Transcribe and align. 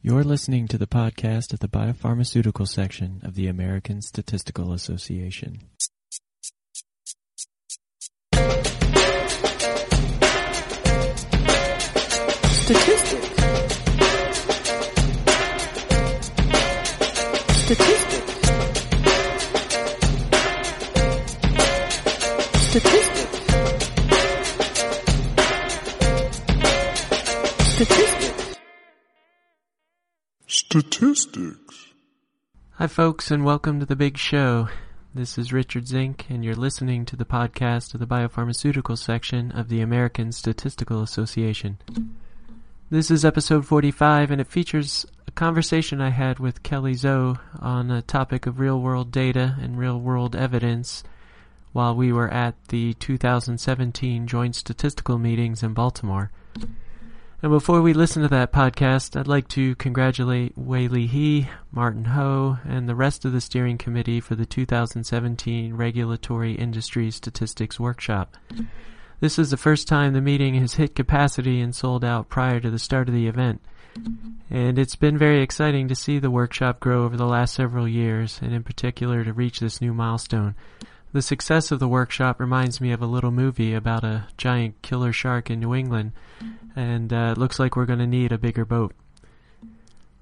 You're 0.00 0.22
listening 0.22 0.68
to 0.68 0.78
the 0.78 0.86
podcast 0.86 1.52
of 1.52 1.58
the 1.58 1.66
biopharmaceutical 1.66 2.68
section 2.68 3.20
of 3.24 3.34
the 3.34 3.48
American 3.48 4.00
Statistical 4.00 4.72
Association. 4.72 5.62
Statistics. 12.46 13.26
Statistics. 17.64 18.32
Statistics. 22.70 23.07
Statistics. 30.70 31.94
Hi, 32.72 32.88
folks, 32.88 33.30
and 33.30 33.42
welcome 33.42 33.80
to 33.80 33.86
the 33.86 33.96
big 33.96 34.18
show. 34.18 34.68
This 35.14 35.38
is 35.38 35.50
Richard 35.50 35.88
Zink, 35.88 36.26
and 36.28 36.44
you're 36.44 36.54
listening 36.54 37.06
to 37.06 37.16
the 37.16 37.24
podcast 37.24 37.94
of 37.94 38.00
the 38.00 38.06
biopharmaceutical 38.06 38.98
section 38.98 39.50
of 39.52 39.70
the 39.70 39.80
American 39.80 40.30
Statistical 40.30 41.02
Association. 41.02 41.78
This 42.90 43.10
is 43.10 43.24
episode 43.24 43.64
45, 43.64 44.30
and 44.30 44.42
it 44.42 44.46
features 44.46 45.06
a 45.26 45.30
conversation 45.30 46.02
I 46.02 46.10
had 46.10 46.38
with 46.38 46.62
Kelly 46.62 46.92
Zou 46.92 47.36
on 47.58 47.90
a 47.90 48.02
topic 48.02 48.44
of 48.44 48.60
real 48.60 48.78
world 48.78 49.10
data 49.10 49.56
and 49.62 49.78
real 49.78 49.98
world 49.98 50.36
evidence 50.36 51.02
while 51.72 51.96
we 51.96 52.12
were 52.12 52.28
at 52.28 52.62
the 52.68 52.92
2017 52.92 54.26
Joint 54.26 54.54
Statistical 54.54 55.16
Meetings 55.16 55.62
in 55.62 55.72
Baltimore. 55.72 56.30
And 57.40 57.52
before 57.52 57.82
we 57.82 57.92
listen 57.92 58.22
to 58.22 58.28
that 58.28 58.50
podcast, 58.50 59.16
I'd 59.16 59.28
like 59.28 59.46
to 59.50 59.76
congratulate 59.76 60.58
Li 60.58 61.06
He, 61.06 61.46
Martin 61.70 62.06
Ho, 62.06 62.58
and 62.68 62.88
the 62.88 62.96
rest 62.96 63.24
of 63.24 63.30
the 63.32 63.40
steering 63.40 63.78
committee 63.78 64.18
for 64.20 64.34
the 64.34 64.44
2017 64.44 65.74
Regulatory 65.74 66.54
Industry 66.54 67.12
Statistics 67.12 67.78
Workshop. 67.78 68.36
This 69.20 69.38
is 69.38 69.50
the 69.50 69.56
first 69.56 69.86
time 69.86 70.14
the 70.14 70.20
meeting 70.20 70.54
has 70.56 70.74
hit 70.74 70.96
capacity 70.96 71.60
and 71.60 71.72
sold 71.72 72.04
out 72.04 72.28
prior 72.28 72.58
to 72.58 72.70
the 72.70 72.78
start 72.78 73.08
of 73.08 73.14
the 73.14 73.28
event. 73.28 73.60
And 74.50 74.76
it's 74.76 74.96
been 74.96 75.16
very 75.16 75.40
exciting 75.40 75.86
to 75.88 75.94
see 75.94 76.18
the 76.18 76.32
workshop 76.32 76.80
grow 76.80 77.04
over 77.04 77.16
the 77.16 77.24
last 77.24 77.54
several 77.54 77.86
years, 77.86 78.40
and 78.42 78.52
in 78.52 78.64
particular 78.64 79.22
to 79.22 79.32
reach 79.32 79.60
this 79.60 79.80
new 79.80 79.94
milestone. 79.94 80.56
The 81.12 81.22
success 81.22 81.70
of 81.70 81.78
the 81.78 81.88
workshop 81.88 82.38
reminds 82.38 82.80
me 82.80 82.92
of 82.92 83.00
a 83.00 83.06
little 83.06 83.30
movie 83.30 83.72
about 83.72 84.04
a 84.04 84.26
giant 84.36 84.82
killer 84.82 85.12
shark 85.12 85.48
in 85.48 85.58
New 85.58 85.74
England, 85.74 86.12
and 86.76 87.12
uh, 87.12 87.32
it 87.32 87.38
looks 87.38 87.58
like 87.58 87.76
we're 87.76 87.86
going 87.86 87.98
to 87.98 88.06
need 88.06 88.30
a 88.30 88.38
bigger 88.38 88.66
boat. 88.66 88.94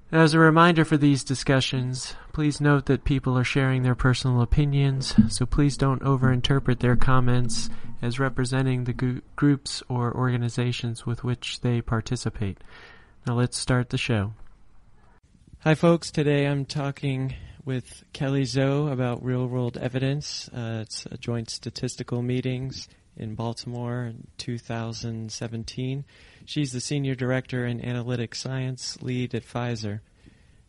As 0.09 0.33
a 0.33 0.39
reminder 0.39 0.85
for 0.85 0.95
these 0.95 1.25
discussions, 1.25 2.15
please 2.31 2.61
note 2.61 2.85
that 2.85 3.03
people 3.03 3.37
are 3.37 3.43
sharing 3.43 3.83
their 3.83 3.95
personal 3.95 4.41
opinions, 4.41 5.13
so 5.27 5.45
please 5.45 5.75
don't 5.75 6.01
overinterpret 6.01 6.79
their 6.79 6.95
comments 6.95 7.69
as 8.01 8.17
representing 8.17 8.85
the 8.85 8.93
gr- 8.93 9.17
groups 9.35 9.83
or 9.89 10.15
organizations 10.15 11.05
with 11.05 11.25
which 11.25 11.59
they 11.59 11.81
participate. 11.81 12.59
Now 13.25 13.33
let's 13.33 13.57
start 13.57 13.89
the 13.89 13.97
show. 13.97 14.33
Hi, 15.59 15.75
folks. 15.75 16.11
Today 16.11 16.47
I'm 16.47 16.63
talking 16.63 17.35
with 17.67 18.05
Kelly 18.13 18.45
Zou 18.45 18.87
about 18.87 19.21
real 19.21 19.45
world 19.45 19.75
evidence. 19.75 20.47
Uh, 20.55 20.79
it's 20.83 21.05
a 21.07 21.17
joint 21.17 21.49
statistical 21.49 22.21
meetings 22.21 22.87
in 23.17 23.35
Baltimore 23.35 24.05
in 24.05 24.27
2017. 24.37 26.05
She's 26.45 26.71
the 26.71 26.79
Senior 26.79 27.13
Director 27.13 27.65
and 27.65 27.83
Analytic 27.83 28.35
Science 28.35 28.97
Lead 29.01 29.35
at 29.35 29.43
Pfizer. 29.43 29.99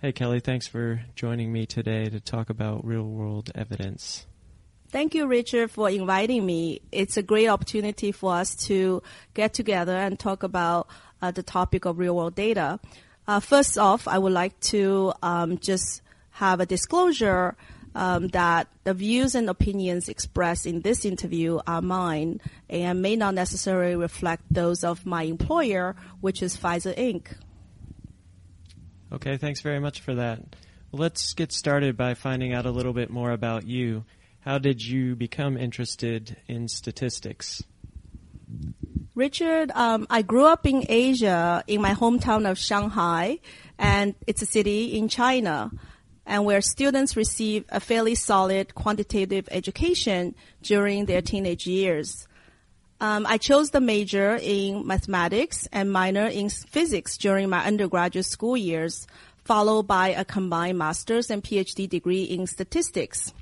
Hey, 0.01 0.11
Kelly, 0.11 0.41
thanks 0.41 0.67
for 0.67 1.03
joining 1.15 1.53
me 1.53 1.67
today 1.67 2.07
to 2.07 2.19
talk 2.19 2.51
about 2.51 2.85
real 2.85 3.05
world 3.05 3.53
evidence. 3.55 4.27
Thank 4.89 5.15
you, 5.15 5.29
Richard, 5.29 5.71
for 5.71 5.89
inviting 5.89 6.45
me. 6.45 6.81
It's 6.91 7.17
a 7.17 7.23
great 7.23 7.47
opportunity 7.47 8.11
for 8.11 8.35
us 8.35 8.57
to 8.67 9.05
get 9.35 9.55
together 9.55 9.97
and 9.97 10.19
talk 10.19 10.43
about 10.43 10.89
uh, 11.23 11.31
the 11.31 11.45
topic 11.45 11.85
of 11.85 12.01
real 12.01 12.17
world 12.17 12.35
data. 12.35 12.81
Uh, 13.29 13.39
first 13.39 13.79
off, 13.79 14.09
I 14.09 14.19
would 14.19 14.33
like 14.33 14.59
to 14.61 15.13
um, 15.23 15.59
just 15.59 16.03
have 16.39 16.61
a 16.61 16.67
disclosure 16.67 17.57
um, 17.97 18.29
that 18.29 18.69
the 18.85 18.95
views 18.95 19.35
and 19.35 19.51
opinions 19.51 20.09
expressed 20.09 20.67
in 20.67 20.83
this 20.83 21.05
interview 21.05 21.59
are 21.67 21.83
mine 21.83 22.41
and 22.71 23.03
may 23.03 23.17
not 23.17 23.35
necessarily 23.35 23.97
reflect 23.97 24.45
those 24.49 24.85
of 24.85 25.05
my 25.05 25.25
employer, 25.25 25.97
which 26.21 26.41
is 26.41 26.57
Pfizer 26.57 26.97
Inc. 26.97 27.35
Okay, 29.11 29.37
thanks 29.37 29.63
very 29.63 29.81
much 29.81 30.01
for 30.01 30.15
that. 30.15 30.41
Let's 30.93 31.35
get 31.35 31.51
started 31.51 31.97
by 31.97 32.15
finding 32.15 32.53
out 32.55 32.67
a 32.67 32.71
little 32.71 32.93
bit 32.93 33.11
more 33.11 33.33
about 33.33 33.67
you. 33.67 34.05
How 34.41 34.59
did 34.59 34.81
you 34.81 35.17
become 35.17 35.57
interested 35.57 36.37
in 36.47 36.69
statistics? 36.69 37.65
Richard, 39.17 39.73
um, 39.73 40.07
I 40.09 40.23
grew 40.23 40.47
up 40.47 40.67
in 40.67 40.85
Asia, 40.89 41.65
in 41.67 41.83
my 41.83 41.95
hometown 41.95 42.49
of 42.49 42.59
Shanghai, 42.59 43.41
and 43.77 44.15
it's 44.29 44.43
a 44.43 44.47
city 44.47 44.97
in 44.97 45.09
China, 45.09 45.73
and 46.29 46.45
where 46.45 46.61
students 46.61 47.17
receive 47.17 47.65
a 47.71 47.81
fairly 47.81 48.15
solid 48.15 48.75
quantitative 48.75 49.49
education 49.51 50.35
during 50.63 51.07
their 51.07 51.23
teenage 51.23 51.67
years. 51.67 52.29
Um, 53.01 53.27
I 53.27 53.39
chose 53.39 53.71
the 53.71 53.81
major 53.81 54.39
in 54.41 54.87
mathematics 54.87 55.67
and 55.73 55.91
minor 55.91 56.27
in 56.27 56.51
physics 56.51 57.17
during 57.17 57.49
my 57.49 57.65
undergraduate 57.65 58.27
school 58.27 58.57
years, 58.57 59.07
followed 59.45 59.85
by 59.85 60.09
a 60.09 60.25
combined 60.25 60.77
master's 60.77 61.31
and 61.31 61.43
PhD 61.43 61.89
degree 61.89 62.25
in 62.25 62.47
statistics. 62.47 63.33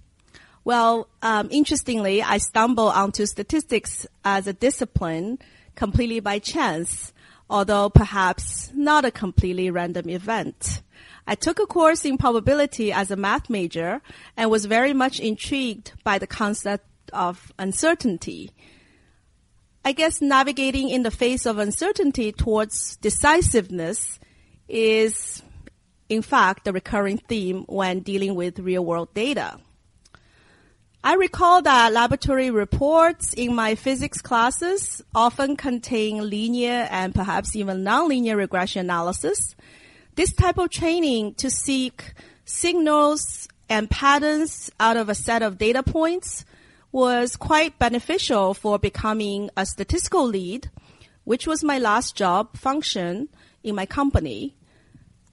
Well, 0.62 1.08
um, 1.22 1.48
interestingly, 1.50 2.22
I 2.22 2.38
stumbled 2.38 2.92
onto 2.92 3.26
statistics 3.26 4.06
as 4.24 4.46
a 4.46 4.52
discipline 4.52 5.38
completely 5.74 6.20
by 6.20 6.38
chance, 6.38 7.12
although 7.50 7.90
perhaps 7.90 8.70
not 8.74 9.04
a 9.04 9.10
completely 9.10 9.70
random 9.70 10.08
event. 10.08 10.82
I 11.26 11.34
took 11.34 11.58
a 11.58 11.66
course 11.66 12.04
in 12.04 12.18
probability 12.18 12.92
as 12.92 13.10
a 13.10 13.16
math 13.16 13.50
major 13.50 14.00
and 14.36 14.50
was 14.50 14.66
very 14.66 14.92
much 14.92 15.18
intrigued 15.18 15.92
by 16.04 16.18
the 16.18 16.26
concept 16.26 16.86
of 17.12 17.52
uncertainty. 17.58 18.52
I 19.84 19.92
guess 19.92 20.20
navigating 20.20 20.88
in 20.88 21.02
the 21.02 21.10
face 21.10 21.46
of 21.46 21.58
uncertainty 21.58 22.32
towards 22.32 22.96
decisiveness 22.96 24.18
is, 24.68 25.42
in 26.08 26.22
fact, 26.22 26.64
the 26.64 26.72
recurring 26.72 27.18
theme 27.18 27.64
when 27.68 28.00
dealing 28.00 28.34
with 28.34 28.58
real 28.58 28.84
world 28.84 29.12
data. 29.14 29.58
I 31.04 31.14
recall 31.14 31.62
that 31.62 31.92
laboratory 31.92 32.50
reports 32.50 33.32
in 33.32 33.54
my 33.54 33.76
physics 33.76 34.20
classes 34.20 35.02
often 35.14 35.56
contain 35.56 36.28
linear 36.28 36.88
and 36.90 37.14
perhaps 37.14 37.54
even 37.54 37.84
nonlinear 37.84 38.36
regression 38.36 38.86
analysis. 38.86 39.54
This 40.16 40.32
type 40.32 40.56
of 40.56 40.70
training 40.70 41.34
to 41.34 41.50
seek 41.50 42.14
signals 42.46 43.48
and 43.68 43.90
patterns 43.90 44.70
out 44.80 44.96
of 44.96 45.10
a 45.10 45.14
set 45.14 45.42
of 45.42 45.58
data 45.58 45.82
points 45.82 46.46
was 46.90 47.36
quite 47.36 47.78
beneficial 47.78 48.54
for 48.54 48.78
becoming 48.78 49.50
a 49.58 49.66
statistical 49.66 50.24
lead, 50.24 50.70
which 51.24 51.46
was 51.46 51.62
my 51.62 51.78
last 51.78 52.16
job 52.16 52.56
function 52.56 53.28
in 53.62 53.74
my 53.74 53.84
company. 53.84 54.56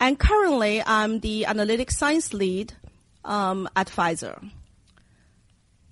And 0.02 0.20
currently, 0.20 0.84
I'm 0.86 1.22
the 1.22 1.46
analytic 1.46 1.90
science 1.90 2.34
lead 2.34 2.74
um, 3.24 3.70
at 3.78 3.88
Pfizer. 3.88 4.52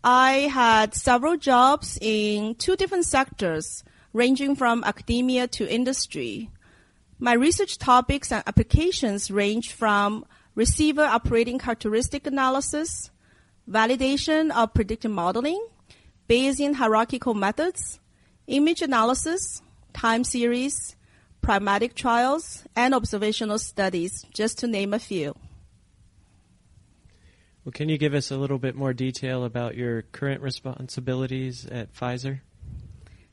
I 0.03 0.49
had 0.51 0.95
several 0.95 1.37
jobs 1.37 1.97
in 2.01 2.55
two 2.55 2.75
different 2.75 3.05
sectors, 3.05 3.85
ranging 4.11 4.57
from 4.57 4.83
academia 4.83 5.47
to 5.47 5.73
industry. 5.73 6.49
My 7.23 7.33
research 7.33 7.77
topics 7.77 8.31
and 8.31 8.41
applications 8.47 9.29
range 9.29 9.73
from 9.73 10.25
receiver 10.55 11.03
operating 11.03 11.59
characteristic 11.59 12.25
analysis, 12.25 13.11
validation 13.69 14.49
of 14.49 14.73
predictive 14.73 15.11
modeling, 15.11 15.63
Bayesian 16.27 16.73
hierarchical 16.73 17.35
methods, 17.35 17.99
image 18.47 18.81
analysis, 18.81 19.61
time 19.93 20.23
series, 20.23 20.95
pragmatic 21.41 21.93
trials, 21.93 22.63
and 22.75 22.95
observational 22.95 23.59
studies, 23.59 24.25
just 24.33 24.57
to 24.57 24.65
name 24.65 24.91
a 24.91 24.97
few. 24.97 25.35
Well, 27.63 27.71
can 27.71 27.87
you 27.87 27.99
give 27.99 28.15
us 28.15 28.31
a 28.31 28.37
little 28.37 28.57
bit 28.57 28.73
more 28.73 28.93
detail 28.93 29.43
about 29.43 29.75
your 29.75 30.01
current 30.01 30.41
responsibilities 30.41 31.67
at 31.67 31.93
Pfizer? 31.93 32.39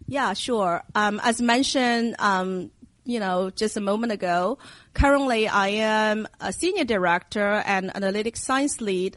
Yeah, 0.06 0.32
sure. 0.32 0.82
Um, 0.94 1.20
as 1.22 1.40
mentioned, 1.40 2.16
um, 2.18 2.70
you 3.08 3.18
know, 3.18 3.48
just 3.48 3.78
a 3.78 3.80
moment 3.80 4.12
ago, 4.12 4.58
currently 4.92 5.48
I 5.48 5.68
am 5.68 6.28
a 6.40 6.52
senior 6.52 6.84
director 6.84 7.62
and 7.64 7.90
analytics 7.94 8.36
science 8.36 8.82
lead 8.82 9.16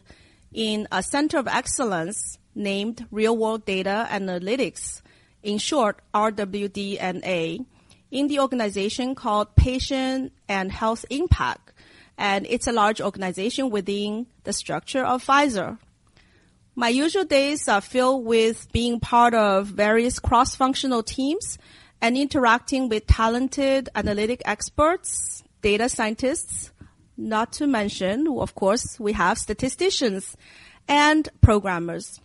in 0.53 0.87
a 0.93 1.03
center 1.03 1.37
of 1.37 1.45
excellence 1.45 2.37
named 2.55 3.05
Real 3.11 3.35
World 3.35 3.65
Data 3.65 4.07
Analytics, 4.09 5.01
in 5.43 5.57
short, 5.57 5.99
RWDNA, 6.13 7.65
in 8.11 8.27
the 8.27 8.39
organization 8.39 9.13
called 9.13 9.57
Patient 9.57 10.31
and 10.47 10.71
Health 10.71 11.03
Impact, 11.09 11.73
and 12.17 12.47
it's 12.49 12.67
a 12.67 12.71
large 12.71 13.01
organization 13.01 13.69
within 13.71 14.25
the 14.45 14.53
structure 14.53 15.03
of 15.03 15.25
Pfizer. 15.25 15.77
My 16.75 16.87
usual 16.87 17.25
days 17.25 17.67
are 17.67 17.81
filled 17.81 18.23
with 18.23 18.71
being 18.71 19.01
part 19.01 19.33
of 19.33 19.67
various 19.67 20.17
cross-functional 20.17 21.03
teams 21.03 21.57
and 22.01 22.17
interacting 22.17 22.89
with 22.89 23.05
talented 23.07 23.89
analytic 23.95 24.41
experts, 24.45 25.43
data 25.61 25.87
scientists, 25.87 26.71
not 27.15 27.53
to 27.53 27.67
mention, 27.67 28.27
of 28.27 28.55
course, 28.55 28.99
we 28.99 29.13
have 29.13 29.37
statisticians 29.37 30.35
and 30.87 31.29
programmers. 31.41 32.19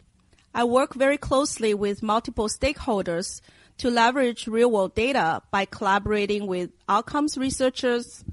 I 0.55 0.65
work 0.65 0.95
very 0.95 1.19
closely 1.19 1.75
with 1.75 2.03
multiple 2.03 2.49
stakeholders 2.49 3.43
to 3.79 3.91
leverage 3.91 4.47
real 4.47 4.71
world 4.71 4.95
data 4.95 5.43
by 5.51 5.67
collaborating 5.67 6.47
with 6.47 6.71
outcomes 6.89 7.37
researchers, 7.37 8.25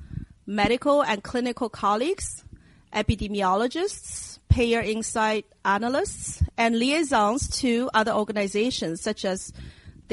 medical 0.45 1.03
and 1.03 1.21
clinical 1.21 1.67
colleagues, 1.67 2.45
epidemiologists, 2.93 4.39
payer 4.47 4.79
insight 4.79 5.45
analysts, 5.65 6.41
and 6.57 6.79
liaisons 6.79 7.49
to 7.59 7.89
other 7.93 8.13
organizations 8.13 9.01
such 9.01 9.25
as 9.25 9.51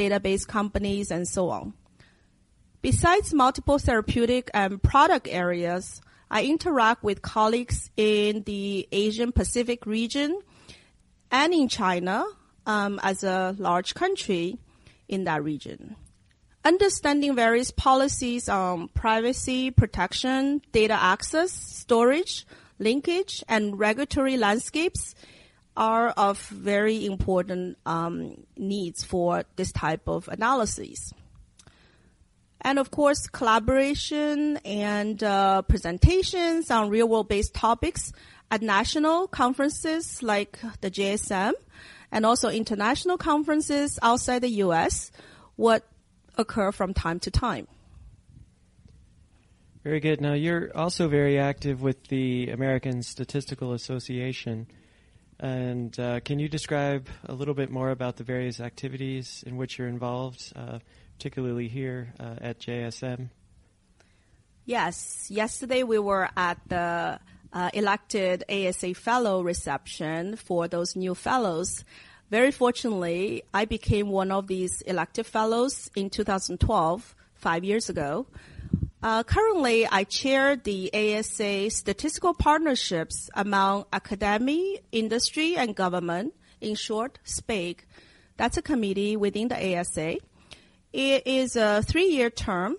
database 0.00 0.46
companies 0.46 1.10
and 1.10 1.28
so 1.28 1.50
on. 1.50 1.74
Besides 2.82 3.34
multiple 3.34 3.78
therapeutic 3.78 4.50
and 4.54 4.82
product 4.82 5.28
areas, 5.28 6.00
I 6.30 6.44
interact 6.44 7.02
with 7.02 7.20
colleagues 7.20 7.90
in 7.96 8.42
the 8.44 8.88
Asian 8.90 9.32
Pacific 9.32 9.84
region 9.84 10.40
and 11.30 11.52
in 11.52 11.68
China 11.68 12.24
um, 12.66 12.98
as 13.02 13.22
a 13.24 13.54
large 13.58 13.94
country 13.94 14.58
in 15.08 15.24
that 15.24 15.42
region. 15.42 15.96
Understanding 16.64 17.34
various 17.34 17.70
policies 17.70 18.48
on 18.48 18.88
privacy 18.88 19.70
protection, 19.70 20.62
data 20.72 20.94
access, 20.94 21.52
storage, 21.52 22.46
linkage, 22.78 23.42
and 23.48 23.78
regulatory 23.78 24.36
landscapes 24.36 25.14
are 25.80 26.10
of 26.10 26.38
very 26.48 27.06
important 27.06 27.78
um, 27.86 28.44
needs 28.56 29.02
for 29.02 29.44
this 29.56 29.72
type 29.72 30.06
of 30.06 30.28
analysis. 30.28 31.14
And 32.60 32.78
of 32.78 32.90
course, 32.90 33.26
collaboration 33.26 34.58
and 34.58 35.22
uh, 35.24 35.62
presentations 35.62 36.70
on 36.70 36.90
real 36.90 37.08
world 37.08 37.28
based 37.28 37.54
topics 37.54 38.12
at 38.50 38.60
national 38.60 39.26
conferences 39.28 40.22
like 40.22 40.58
the 40.82 40.90
JSM 40.90 41.52
and 42.12 42.26
also 42.26 42.50
international 42.50 43.16
conferences 43.16 43.98
outside 44.02 44.40
the 44.40 44.50
US 44.64 45.10
would 45.56 45.82
occur 46.36 46.72
from 46.72 46.92
time 46.92 47.20
to 47.20 47.30
time. 47.30 47.66
Very 49.82 50.00
good. 50.00 50.20
Now, 50.20 50.34
you're 50.34 50.76
also 50.76 51.08
very 51.08 51.38
active 51.38 51.80
with 51.80 52.08
the 52.08 52.50
American 52.50 53.02
Statistical 53.02 53.72
Association. 53.72 54.66
And 55.40 55.98
uh, 55.98 56.20
can 56.20 56.38
you 56.38 56.48
describe 56.48 57.08
a 57.24 57.34
little 57.34 57.54
bit 57.54 57.70
more 57.70 57.90
about 57.90 58.16
the 58.16 58.24
various 58.24 58.60
activities 58.60 59.42
in 59.46 59.56
which 59.56 59.78
you're 59.78 59.88
involved? 59.88 60.52
Uh, 60.54 60.78
particularly 61.20 61.68
here 61.68 62.14
uh, 62.18 62.36
at 62.40 62.58
JSM? 62.60 63.28
Yes. 64.64 65.26
Yesterday 65.30 65.82
we 65.82 65.98
were 65.98 66.30
at 66.34 66.58
the 66.66 67.20
uh, 67.52 67.70
elected 67.74 68.44
ASA 68.48 68.94
fellow 68.94 69.42
reception 69.42 70.36
for 70.36 70.66
those 70.66 70.96
new 70.96 71.14
fellows. 71.14 71.84
Very 72.30 72.50
fortunately, 72.50 73.42
I 73.52 73.66
became 73.66 74.08
one 74.08 74.30
of 74.30 74.46
these 74.46 74.80
elected 74.82 75.26
fellows 75.26 75.90
in 75.94 76.08
2012, 76.08 77.14
five 77.34 77.64
years 77.64 77.90
ago. 77.90 78.26
Uh, 79.02 79.22
currently, 79.22 79.86
I 79.86 80.04
chair 80.04 80.56
the 80.56 80.90
ASA 80.92 81.70
statistical 81.70 82.34
partnerships 82.34 83.30
among 83.34 83.86
academy, 83.94 84.80
industry, 84.92 85.56
and 85.56 85.74
government, 85.74 86.34
in 86.60 86.74
short, 86.74 87.18
SPAIG. 87.24 87.86
That's 88.36 88.58
a 88.58 88.62
committee 88.62 89.16
within 89.16 89.48
the 89.48 89.78
ASA. 89.78 90.16
It 90.92 91.26
is 91.26 91.56
a 91.56 91.82
three-year 91.82 92.28
term. 92.28 92.76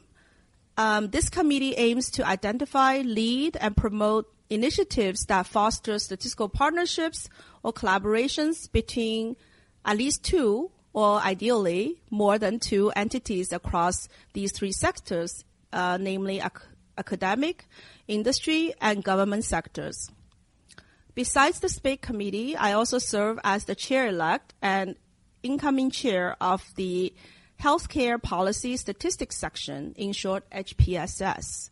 Um, 0.78 1.10
this 1.10 1.28
committee 1.28 1.74
aims 1.74 2.12
to 2.12 2.28
identify, 2.28 3.00
lead, 3.00 3.58
and 3.60 3.76
promote 3.76 4.32
initiatives 4.52 5.26
that 5.26 5.48
foster 5.48 5.98
statistical 5.98 6.50
partnerships 6.50 7.30
or 7.64 7.74
collaborations 7.74 8.72
between 8.72 9.38
at 9.86 9.98
least 9.98 10.24
two 10.24 10.70
or 10.94 11.20
ideally 11.20 12.02
more 12.12 12.38
than 12.38 12.60
two 12.60 12.92
entities 12.92 13.52
across 13.52 14.08
these 14.34 14.52
three 14.52 14.72
sectors, 14.72 15.46
uh, 15.74 15.98
namely 16.00 16.40
ac- 16.40 16.66
academic, 16.98 17.68
industry, 18.08 18.74
and 18.82 19.04
government 19.04 19.46
sectors. 19.46 20.10
Besides 21.14 21.60
the 21.60 21.70
SPAIG 21.70 22.02
committee, 22.02 22.56
I 22.56 22.74
also 22.74 22.98
serve 22.98 23.40
as 23.44 23.66
the 23.66 23.76
chair-elect 23.76 24.54
and 24.62 24.96
incoming 25.44 25.92
chair 25.92 26.38
of 26.40 26.64
the 26.76 27.14
Healthcare 27.62 28.22
Policy 28.22 28.78
Statistics 28.78 29.38
section, 29.38 29.94
in 29.96 30.14
short 30.14 30.50
HPSS. 30.50 31.70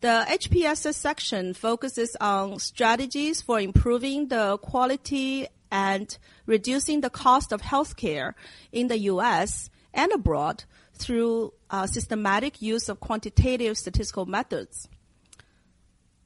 The 0.00 0.26
HPSS 0.28 0.94
section 0.94 1.54
focuses 1.54 2.16
on 2.20 2.58
strategies 2.58 3.40
for 3.40 3.60
improving 3.60 4.28
the 4.28 4.58
quality 4.58 5.46
and 5.70 6.18
reducing 6.44 7.00
the 7.00 7.08
cost 7.08 7.52
of 7.52 7.62
healthcare 7.62 8.34
in 8.72 8.88
the 8.88 8.98
U.S. 8.98 9.70
and 9.94 10.12
abroad 10.12 10.64
through 11.02 11.52
uh, 11.70 11.86
systematic 11.86 12.62
use 12.62 12.88
of 12.88 13.00
quantitative 13.00 13.76
statistical 13.76 14.26
methods. 14.26 14.88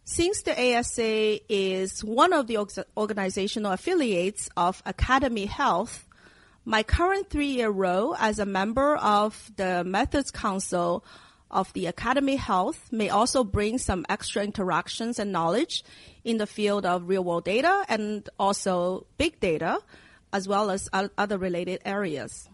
Since 0.05 0.43
the 0.43 0.76
ASA 0.76 1.40
is 1.52 2.05
one 2.05 2.32
of 2.32 2.46
the 2.46 2.58
organizational 2.96 3.73
affiliates 3.73 4.49
of 4.56 4.81
Academy 4.87 5.46
Health, 5.46 6.06
my 6.64 6.82
current 6.82 7.31
three-year 7.31 7.70
role 7.70 8.14
as 8.17 8.38
a 8.38 8.46
member 8.46 8.96
of 8.96 9.50
the 9.56 9.82
Methods 9.84 10.31
Council 10.31 11.05
of 11.50 11.73
the 11.73 11.87
Academy 11.87 12.37
Health 12.37 12.88
may 12.93 13.08
also 13.08 13.43
bring 13.43 13.78
some 13.78 14.05
extra 14.08 14.44
interactions 14.44 15.19
and 15.19 15.32
knowledge 15.32 15.84
in 16.25 16.38
the 16.38 16.46
field 16.46 16.84
of 16.84 17.08
real-world 17.08 17.44
data 17.44 17.84
and 17.88 18.28
also 18.38 19.06
big 19.17 19.40
data, 19.40 19.78
as 20.32 20.46
well 20.46 20.70
as 20.70 20.88
other 20.93 21.38
related 21.38 21.81
areas. 21.84 22.49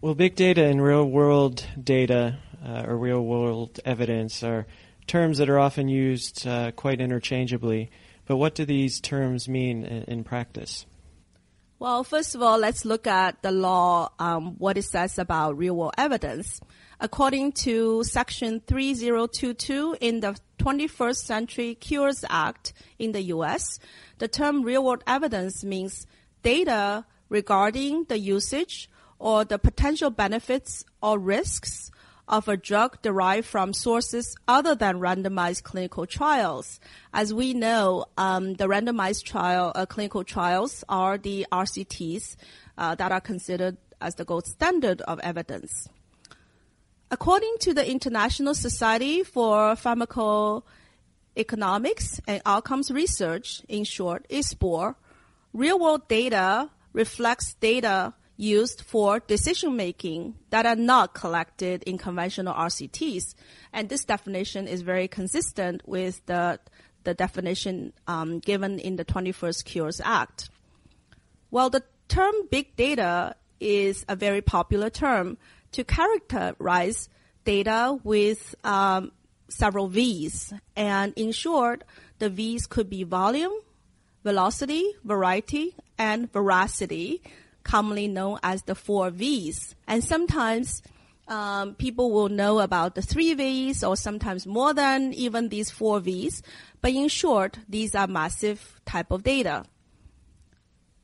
Well, 0.00 0.14
big 0.14 0.36
data 0.36 0.64
and 0.64 0.80
real-world 0.80 1.66
data 1.82 2.38
uh, 2.64 2.84
or 2.86 2.96
real-world 2.96 3.80
evidence 3.84 4.44
are 4.44 4.64
terms 5.08 5.38
that 5.38 5.50
are 5.50 5.58
often 5.58 5.88
used 5.88 6.46
uh, 6.46 6.70
quite 6.70 7.00
interchangeably. 7.00 7.90
But 8.24 8.36
what 8.36 8.54
do 8.54 8.64
these 8.64 9.00
terms 9.00 9.48
mean 9.48 9.82
in, 9.82 10.04
in 10.04 10.22
practice? 10.22 10.86
Well, 11.80 12.04
first 12.04 12.36
of 12.36 12.42
all, 12.42 12.58
let's 12.58 12.84
look 12.84 13.08
at 13.08 13.42
the 13.42 13.50
law, 13.50 14.12
um, 14.20 14.54
what 14.58 14.78
it 14.78 14.84
says 14.84 15.18
about 15.18 15.58
real 15.58 15.74
world 15.74 15.94
evidence. 15.98 16.60
According 17.00 17.52
to 17.64 18.04
Section 18.04 18.60
3022 18.68 19.96
in 20.00 20.20
the 20.20 20.38
21st 20.60 21.16
Century 21.16 21.74
Cures 21.74 22.24
Act 22.30 22.72
in 23.00 23.10
the 23.10 23.22
U.S., 23.34 23.80
the 24.18 24.28
term 24.28 24.62
real 24.62 24.84
world 24.84 25.02
evidence 25.08 25.64
means 25.64 26.06
data 26.44 27.04
regarding 27.28 28.04
the 28.04 28.18
usage 28.20 28.88
or 29.18 29.44
the 29.44 29.58
potential 29.58 30.10
benefits 30.10 30.84
or 31.02 31.18
risks 31.18 31.90
of 32.28 32.48
a 32.48 32.56
drug 32.56 33.00
derived 33.02 33.46
from 33.46 33.72
sources 33.72 34.36
other 34.46 34.74
than 34.74 35.00
randomized 35.00 35.62
clinical 35.62 36.06
trials. 36.06 36.78
As 37.12 37.32
we 37.32 37.54
know, 37.54 38.06
um, 38.16 38.54
the 38.54 38.66
randomized 38.66 39.24
trial 39.24 39.72
uh, 39.74 39.86
clinical 39.86 40.24
trials 40.24 40.84
are 40.88 41.16
the 41.16 41.46
RCTs 41.50 42.36
uh, 42.76 42.94
that 42.96 43.12
are 43.12 43.20
considered 43.20 43.78
as 44.00 44.16
the 44.16 44.24
gold 44.24 44.46
standard 44.46 45.00
of 45.02 45.18
evidence. 45.20 45.88
According 47.10 47.56
to 47.60 47.72
the 47.72 47.90
International 47.90 48.54
Society 48.54 49.22
for 49.22 49.74
Pharmacoeconomics 49.74 52.20
and 52.26 52.42
Outcomes 52.44 52.90
Research, 52.90 53.62
in 53.66 53.84
short, 53.84 54.26
ISPOR, 54.28 54.94
real-world 55.54 56.06
data 56.08 56.68
reflects 56.92 57.54
data 57.54 58.12
used 58.38 58.80
for 58.80 59.18
decision 59.18 59.76
making 59.76 60.36
that 60.50 60.64
are 60.64 60.76
not 60.76 61.12
collected 61.12 61.82
in 61.82 61.98
conventional 61.98 62.54
RCTs. 62.54 63.34
And 63.72 63.88
this 63.88 64.04
definition 64.04 64.68
is 64.68 64.80
very 64.82 65.08
consistent 65.08 65.82
with 65.86 66.24
the, 66.26 66.60
the 67.02 67.14
definition 67.14 67.92
um, 68.06 68.38
given 68.38 68.78
in 68.78 68.96
the 68.96 69.04
21st 69.04 69.64
Cures 69.64 70.00
Act. 70.02 70.50
Well, 71.50 71.68
the 71.68 71.82
term 72.06 72.32
big 72.50 72.76
data 72.76 73.34
is 73.58 74.04
a 74.08 74.14
very 74.14 74.40
popular 74.40 74.88
term 74.88 75.36
to 75.72 75.82
characterize 75.82 77.08
data 77.44 77.98
with 78.04 78.54
um, 78.62 79.10
several 79.48 79.88
V's. 79.88 80.52
And 80.76 81.12
in 81.16 81.32
short, 81.32 81.82
the 82.20 82.30
V's 82.30 82.68
could 82.68 82.88
be 82.88 83.02
volume, 83.02 83.52
velocity, 84.22 84.92
variety, 85.02 85.74
and 85.98 86.32
veracity 86.32 87.20
commonly 87.68 88.08
known 88.08 88.38
as 88.42 88.62
the 88.62 88.74
four 88.74 89.10
V's. 89.10 89.76
And 89.86 90.02
sometimes 90.02 90.82
um, 91.28 91.74
people 91.74 92.10
will 92.10 92.30
know 92.30 92.60
about 92.60 92.94
the 92.94 93.02
three 93.02 93.34
V's 93.34 93.84
or 93.84 93.94
sometimes 93.94 94.46
more 94.46 94.72
than 94.72 95.12
even 95.12 95.50
these 95.50 95.70
four 95.70 96.00
V's. 96.00 96.42
But 96.80 96.92
in 96.92 97.08
short, 97.08 97.58
these 97.68 97.94
are 97.94 98.06
massive 98.06 98.80
type 98.86 99.10
of 99.10 99.22
data. 99.22 99.64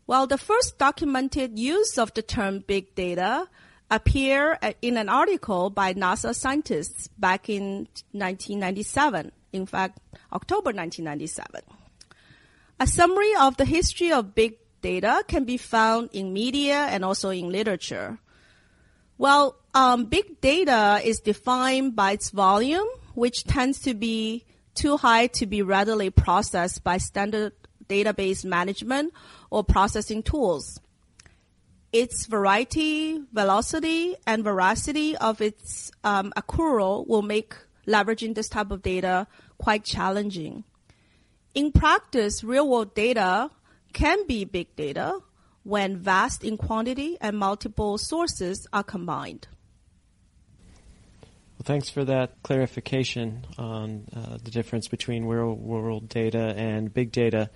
Well, 0.06 0.26
the 0.26 0.38
first 0.38 0.78
documented 0.78 1.58
use 1.58 1.98
of 1.98 2.14
the 2.14 2.22
term 2.22 2.64
big 2.66 2.94
data 2.94 3.46
appeared 3.90 4.58
in 4.80 4.96
an 4.96 5.10
article 5.10 5.68
by 5.68 5.92
NASA 5.92 6.34
scientists 6.34 7.08
back 7.18 7.50
in 7.50 7.88
1997. 8.12 9.32
In 9.52 9.66
fact, 9.66 9.98
October 10.32 10.72
1997. 10.72 11.60
A 12.80 12.86
summary 12.86 13.34
of 13.38 13.58
the 13.58 13.66
history 13.66 14.10
of 14.10 14.34
big 14.34 14.56
data 14.84 15.24
can 15.26 15.44
be 15.44 15.56
found 15.56 16.10
in 16.12 16.34
media 16.34 16.86
and 16.92 17.04
also 17.06 17.30
in 17.30 17.48
literature. 17.48 18.18
Well, 19.16 19.56
um, 19.72 20.04
big 20.04 20.42
data 20.42 21.00
is 21.02 21.20
defined 21.20 21.96
by 21.96 22.12
its 22.12 22.28
volume, 22.28 22.86
which 23.14 23.44
tends 23.44 23.80
to 23.80 23.94
be 23.94 24.44
too 24.74 24.98
high 24.98 25.28
to 25.38 25.46
be 25.46 25.62
readily 25.62 26.10
processed 26.10 26.84
by 26.84 26.98
standard 26.98 27.52
database 27.88 28.44
management 28.44 29.14
or 29.48 29.64
processing 29.64 30.22
tools. 30.22 30.78
Its 31.90 32.26
variety, 32.26 33.22
velocity, 33.32 34.16
and 34.26 34.44
veracity 34.44 35.16
of 35.16 35.40
its 35.40 35.92
um, 36.02 36.30
accrual 36.36 37.06
will 37.08 37.22
make 37.22 37.54
leveraging 37.86 38.34
this 38.34 38.50
type 38.50 38.70
of 38.70 38.82
data 38.82 39.26
quite 39.56 39.84
challenging. 39.84 40.64
In 41.54 41.72
practice, 41.72 42.44
real 42.44 42.68
world 42.68 42.94
data 42.94 43.50
can 43.94 44.26
be 44.26 44.44
big 44.44 44.76
data 44.76 45.20
when 45.62 45.96
vast 45.96 46.44
in 46.44 46.58
quantity 46.58 47.16
and 47.20 47.38
multiple 47.38 47.96
sources 47.96 48.66
are 48.72 48.82
combined. 48.82 49.48
Well, 51.56 51.64
thanks 51.64 51.88
for 51.88 52.04
that 52.04 52.42
clarification 52.42 53.46
on 53.56 54.06
uh, 54.14 54.38
the 54.42 54.50
difference 54.50 54.88
between 54.88 55.24
real 55.24 55.54
world 55.54 56.08
data 56.08 56.52
and 56.56 56.92
big 56.92 57.12
data. 57.12 57.48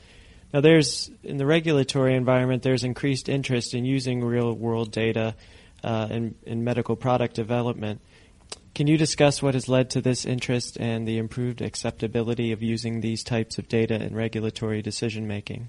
Now, 0.55 0.63
there's 0.63 1.11
in 1.23 1.37
the 1.37 1.45
regulatory 1.45 2.15
environment, 2.15 2.63
there's 2.63 2.85
increased 2.85 3.29
interest 3.29 3.75
in 3.75 3.85
using 3.85 4.25
real 4.25 4.55
world 4.55 4.93
data 4.93 5.35
uh, 5.85 6.09
in, 6.11 6.37
in 6.45 6.65
medical 6.65 6.97
product 6.97 7.35
development. 7.35 8.01
Can 8.75 8.87
you 8.87 8.97
discuss 8.97 9.43
what 9.43 9.55
has 9.55 9.69
led 9.69 9.91
to 9.91 10.01
this 10.01 10.25
interest 10.25 10.79
and 10.79 11.07
the 11.07 11.19
improved 11.19 11.61
acceptability 11.61 12.53
of 12.53 12.63
using 12.63 13.01
these 13.01 13.25
types 13.25 13.59
of 13.59 13.69
data 13.69 14.01
in 14.01 14.15
regulatory 14.15 14.81
decision 14.81 15.27
making? 15.27 15.69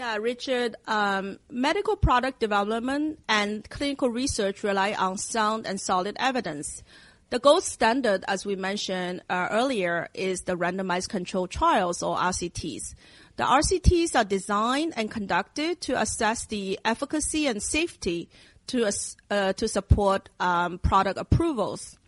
Yeah, 0.00 0.16
Richard, 0.16 0.76
um, 0.86 1.40
medical 1.50 1.94
product 1.94 2.40
development 2.40 3.18
and 3.28 3.68
clinical 3.68 4.08
research 4.08 4.62
rely 4.62 4.94
on 4.94 5.18
sound 5.18 5.66
and 5.66 5.78
solid 5.78 6.16
evidence. 6.18 6.82
The 7.28 7.38
gold 7.38 7.64
standard, 7.64 8.24
as 8.26 8.46
we 8.46 8.56
mentioned 8.56 9.20
uh, 9.28 9.48
earlier, 9.50 10.08
is 10.14 10.44
the 10.44 10.56
randomized 10.56 11.10
controlled 11.10 11.50
trials 11.50 12.02
or 12.02 12.16
RCTs. 12.16 12.94
The 13.36 13.42
RCTs 13.44 14.18
are 14.18 14.24
designed 14.24 14.94
and 14.96 15.10
conducted 15.10 15.82
to 15.82 16.00
assess 16.00 16.46
the 16.46 16.80
efficacy 16.82 17.46
and 17.46 17.62
safety 17.62 18.30
to 18.68 18.90
uh, 19.30 19.52
to 19.52 19.68
support 19.68 20.30
um, 20.40 20.78
product 20.78 21.18
approvals. 21.18 21.98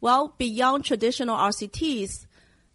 Well, 0.00 0.34
beyond 0.36 0.84
traditional 0.84 1.36
RCTs, 1.36 2.26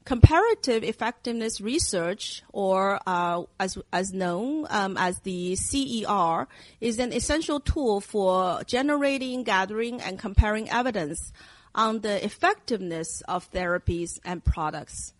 comparative 0.06 0.84
effectiveness 0.84 1.60
research, 1.60 2.44
or 2.54 3.00
uh, 3.08 3.44
as 3.60 3.78
as 3.92 4.14
known 4.14 4.68
um, 4.70 4.96
as 4.98 5.20
the 5.22 5.56
CER, 5.56 6.48
is 6.80 7.00
an 7.00 7.12
essential 7.12 7.60
tool 7.60 8.00
for 8.00 8.62
generating, 8.66 9.44
gathering, 9.44 10.00
and 10.00 10.20
comparing 10.20 10.70
evidence 10.70 11.34
on 11.74 12.00
the 12.02 12.24
effectiveness 12.24 13.22
of 13.28 13.52
therapies 13.52 14.20
and 14.24 14.46
products. 14.46 15.14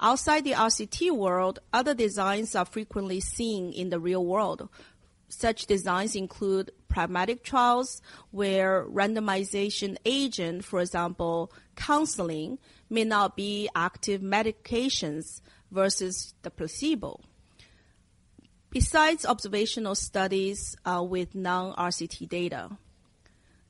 Outside 0.00 0.44
the 0.44 0.52
RCT 0.52 1.12
world, 1.12 1.60
other 1.72 1.94
designs 1.94 2.54
are 2.54 2.66
frequently 2.66 3.20
seen 3.20 3.72
in 3.72 3.88
the 3.90 4.00
real 4.00 4.26
world. 4.26 4.68
Such 5.28 5.66
designs 5.66 6.14
include 6.14 6.72
pragmatic 6.88 7.42
trials 7.42 8.02
where 8.30 8.84
randomization 8.84 9.96
agent, 10.04 10.64
for 10.64 10.80
example, 10.80 11.50
counseling, 11.76 12.58
may 12.88 13.04
not 13.04 13.36
be 13.36 13.68
active 13.74 14.20
medications 14.20 15.40
versus 15.70 16.34
the 16.42 16.50
placebo. 16.50 17.20
Besides 18.70 19.24
observational 19.24 19.94
studies 19.94 20.76
uh, 20.84 21.02
with 21.02 21.34
non-RCT 21.34 22.28
data, 22.28 22.76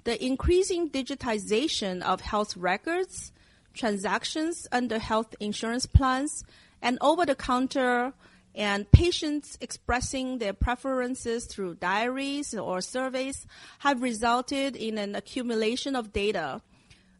the 0.04 0.23
increasing 0.25 0.90
digitization 0.90 2.02
of 2.02 2.21
health 2.21 2.56
records, 2.56 3.33
transactions 3.75 4.66
under 4.71 4.99
health 4.99 5.35
insurance 5.40 5.87
plans, 5.87 6.44
and 6.80 6.99
over-the-counter 7.00 8.12
and 8.54 8.90
patients 8.92 9.59
expressing 9.61 10.38
their 10.38 10.52
preferences 10.52 11.47
through 11.47 11.75
diaries 11.75 12.54
or 12.54 12.80
surveys 12.80 13.47
have 13.80 14.02
resulted 14.02 14.76
in 14.76 14.97
an 14.97 15.14
accumulation 15.14 15.97
of 15.97 16.12
data. 16.12 16.62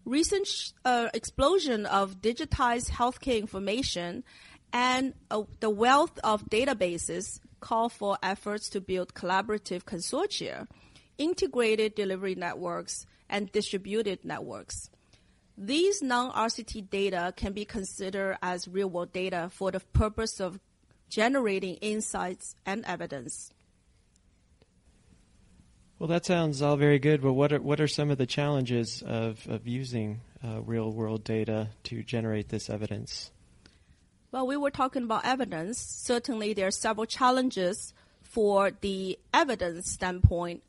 Recent 0.05 0.49
uh, 0.85 1.09
explosion 1.15 1.87
of 1.87 2.21
digitized 2.21 2.91
healthcare 2.91 3.39
information 3.39 4.25
and 4.73 5.15
uh, 5.31 5.43
the 5.61 5.71
wealth 5.71 6.19
of 6.23 6.45
databases 6.51 7.41
call 7.61 7.89
for 7.89 8.19
efforts 8.23 8.69
to 8.71 8.81
build 8.81 9.15
collaborative 9.15 9.85
consortia 9.85 10.67
integrated 11.19 11.95
delivery 11.95 12.35
networks, 12.35 13.07
and 13.29 13.51
distributed 13.53 14.25
networks. 14.25 14.91
These 15.57 16.03
non-RCT 16.03 16.91
data 16.91 17.33
can 17.37 17.53
be 17.53 17.65
considered 17.65 18.39
as 18.43 18.69
real-world 18.69 19.13
data 19.13 19.49
for 19.53 19.71
the 19.71 19.81
purpose 19.81 20.41
of 20.41 20.61
generating 21.09 21.77
insights 21.77 22.57
and 22.67 22.85
evidence. 22.85 23.53
Well, 26.05 26.11
that 26.11 26.27
sounds 26.27 26.61
all 26.61 26.77
very 26.77 26.99
good, 26.99 27.23
but 27.23 27.33
what 27.33 27.51
are, 27.51 27.63
what 27.63 27.81
are 27.81 27.89
some 27.89 28.11
of 28.11 28.19
the 28.19 28.27
challenges 28.27 29.03
of, 29.07 29.49
of 29.49 29.67
using 29.67 30.21
uh, 30.47 30.61
real 30.61 30.93
world 30.93 31.25
data 31.25 31.71
to 31.85 32.03
generate 32.03 32.51
this 32.51 32.69
evidence? 32.69 33.31
Well, 34.31 34.47
we 34.47 34.59
were 34.59 34.71
talking 34.71 35.05
about 35.05 35.25
evidence. 35.25 35.79
Certainly, 35.79 36.53
there 36.53 36.67
are 36.67 36.71
several 36.71 37.07
challenges 37.07 37.95
for 38.23 38.71
the 38.83 39.19
evidence 39.33 39.93
standpoint 39.93 40.63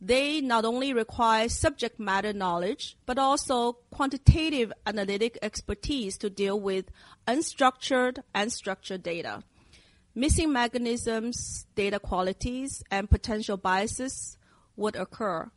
they 0.00 0.40
not 0.40 0.64
only 0.64 0.92
require 0.92 1.48
subject 1.48 1.98
matter 1.98 2.32
knowledge, 2.32 2.96
but 3.04 3.18
also 3.18 3.78
quantitative 3.90 4.72
analytic 4.86 5.36
expertise 5.42 6.16
to 6.18 6.30
deal 6.30 6.60
with 6.60 6.84
unstructured 7.26 8.22
and 8.32 8.52
structured 8.52 9.02
data. 9.02 9.42
Missing 10.14 10.52
mechanisms, 10.52 11.66
data 11.74 11.98
qualities, 11.98 12.84
and 12.92 13.10
potential 13.10 13.56
biases 13.56 14.37
would 14.78 14.96
occur. 14.96 15.50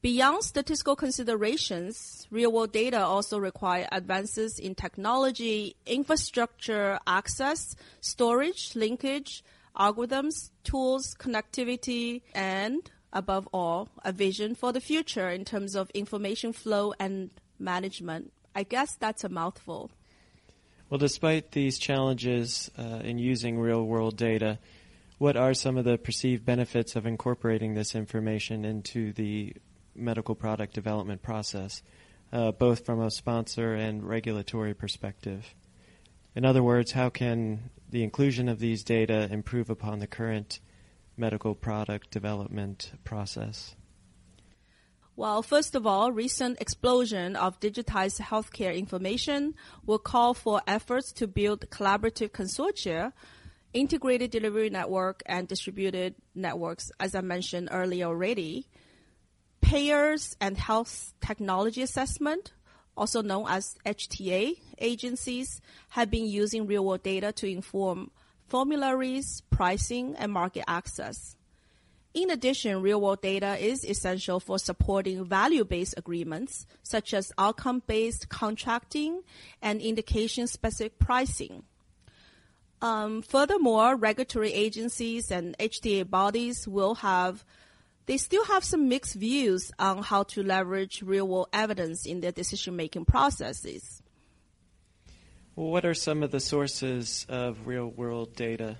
Beyond 0.00 0.44
statistical 0.44 0.96
considerations, 0.96 2.26
real 2.30 2.52
world 2.52 2.72
data 2.72 3.00
also 3.04 3.38
require 3.38 3.88
advances 3.90 4.58
in 4.58 4.74
technology, 4.74 5.76
infrastructure, 5.86 6.98
access, 7.06 7.74
storage, 8.00 8.76
linkage, 8.76 9.42
algorithms, 9.78 10.50
tools, 10.62 11.14
connectivity, 11.18 12.20
and 12.34 12.90
above 13.14 13.48
all, 13.52 13.88
a 14.04 14.12
vision 14.12 14.54
for 14.54 14.72
the 14.72 14.80
future 14.80 15.30
in 15.30 15.44
terms 15.44 15.74
of 15.74 15.88
information 15.94 16.52
flow 16.52 16.92
and 17.00 17.30
management. 17.58 18.30
I 18.54 18.64
guess 18.64 18.96
that's 18.96 19.24
a 19.24 19.28
mouthful. 19.28 19.90
Well, 20.90 20.98
despite 20.98 21.52
these 21.52 21.78
challenges 21.78 22.70
uh, 22.78 23.00
in 23.02 23.18
using 23.18 23.58
real 23.58 23.84
world 23.84 24.16
data, 24.16 24.58
what 25.24 25.38
are 25.38 25.54
some 25.54 25.78
of 25.78 25.86
the 25.86 25.96
perceived 25.96 26.44
benefits 26.44 26.96
of 26.96 27.06
incorporating 27.06 27.72
this 27.72 27.94
information 27.94 28.62
into 28.62 29.10
the 29.14 29.54
medical 29.94 30.34
product 30.34 30.74
development 30.74 31.22
process, 31.22 31.82
uh, 32.30 32.52
both 32.52 32.84
from 32.84 33.00
a 33.00 33.10
sponsor 33.10 33.72
and 33.72 34.06
regulatory 34.06 34.74
perspective? 34.74 35.54
In 36.34 36.44
other 36.44 36.62
words, 36.62 36.92
how 36.92 37.08
can 37.08 37.70
the 37.88 38.02
inclusion 38.02 38.50
of 38.50 38.58
these 38.58 38.84
data 38.84 39.26
improve 39.30 39.70
upon 39.70 39.98
the 39.98 40.06
current 40.06 40.60
medical 41.16 41.54
product 41.54 42.10
development 42.10 42.92
process? 43.04 43.74
Well, 45.16 45.42
first 45.42 45.74
of 45.74 45.86
all, 45.86 46.12
recent 46.12 46.60
explosion 46.60 47.34
of 47.34 47.60
digitized 47.60 48.20
healthcare 48.20 48.76
information 48.76 49.54
will 49.86 50.00
call 50.00 50.34
for 50.34 50.60
efforts 50.66 51.12
to 51.12 51.26
build 51.26 51.70
collaborative 51.70 52.32
consortia, 52.32 53.14
integrated 53.74 54.30
delivery 54.30 54.70
network, 54.70 55.22
and 55.26 55.46
distributed 55.46 56.14
networks, 56.34 56.90
as 56.98 57.14
I 57.14 57.20
mentioned 57.20 57.68
earlier 57.70 58.06
already. 58.06 58.68
Payers 59.60 60.36
and 60.40 60.56
health 60.56 61.12
technology 61.20 61.82
assessment, 61.82 62.52
also 62.96 63.22
known 63.22 63.46
as 63.48 63.76
HTA 63.84 64.56
agencies, 64.78 65.60
have 65.90 66.10
been 66.10 66.26
using 66.26 66.66
real 66.66 66.84
world 66.84 67.02
data 67.02 67.32
to 67.32 67.46
inform 67.46 68.10
formularies, 68.46 69.42
pricing, 69.50 70.14
and 70.16 70.32
market 70.32 70.64
access. 70.68 71.36
In 72.14 72.30
addition, 72.30 72.80
real 72.80 73.00
world 73.00 73.22
data 73.22 73.56
is 73.58 73.84
essential 73.84 74.38
for 74.38 74.58
supporting 74.60 75.24
value 75.24 75.64
based 75.64 75.94
agreements, 75.96 76.64
such 76.84 77.12
as 77.12 77.32
outcome 77.36 77.82
based 77.88 78.28
contracting 78.28 79.22
and 79.60 79.80
indication 79.80 80.46
specific 80.46 81.00
pricing. 81.00 81.64
Um, 82.84 83.22
furthermore, 83.22 83.96
regulatory 83.96 84.52
agencies 84.52 85.30
and 85.30 85.56
HTA 85.56 86.10
bodies 86.10 86.68
will 86.68 86.96
have 86.96 87.42
they 88.04 88.18
still 88.18 88.44
have 88.44 88.62
some 88.62 88.90
mixed 88.90 89.14
views 89.14 89.72
on 89.78 90.02
how 90.02 90.24
to 90.24 90.42
leverage 90.42 91.00
real 91.00 91.26
world 91.26 91.48
evidence 91.54 92.04
in 92.04 92.20
their 92.20 92.32
decision 92.32 92.76
making 92.76 93.06
processes. 93.06 94.02
Well, 95.56 95.68
what 95.70 95.86
are 95.86 95.94
some 95.94 96.22
of 96.22 96.30
the 96.30 96.40
sources 96.40 97.24
of 97.30 97.66
real 97.66 97.86
world 97.86 98.36
data? 98.36 98.76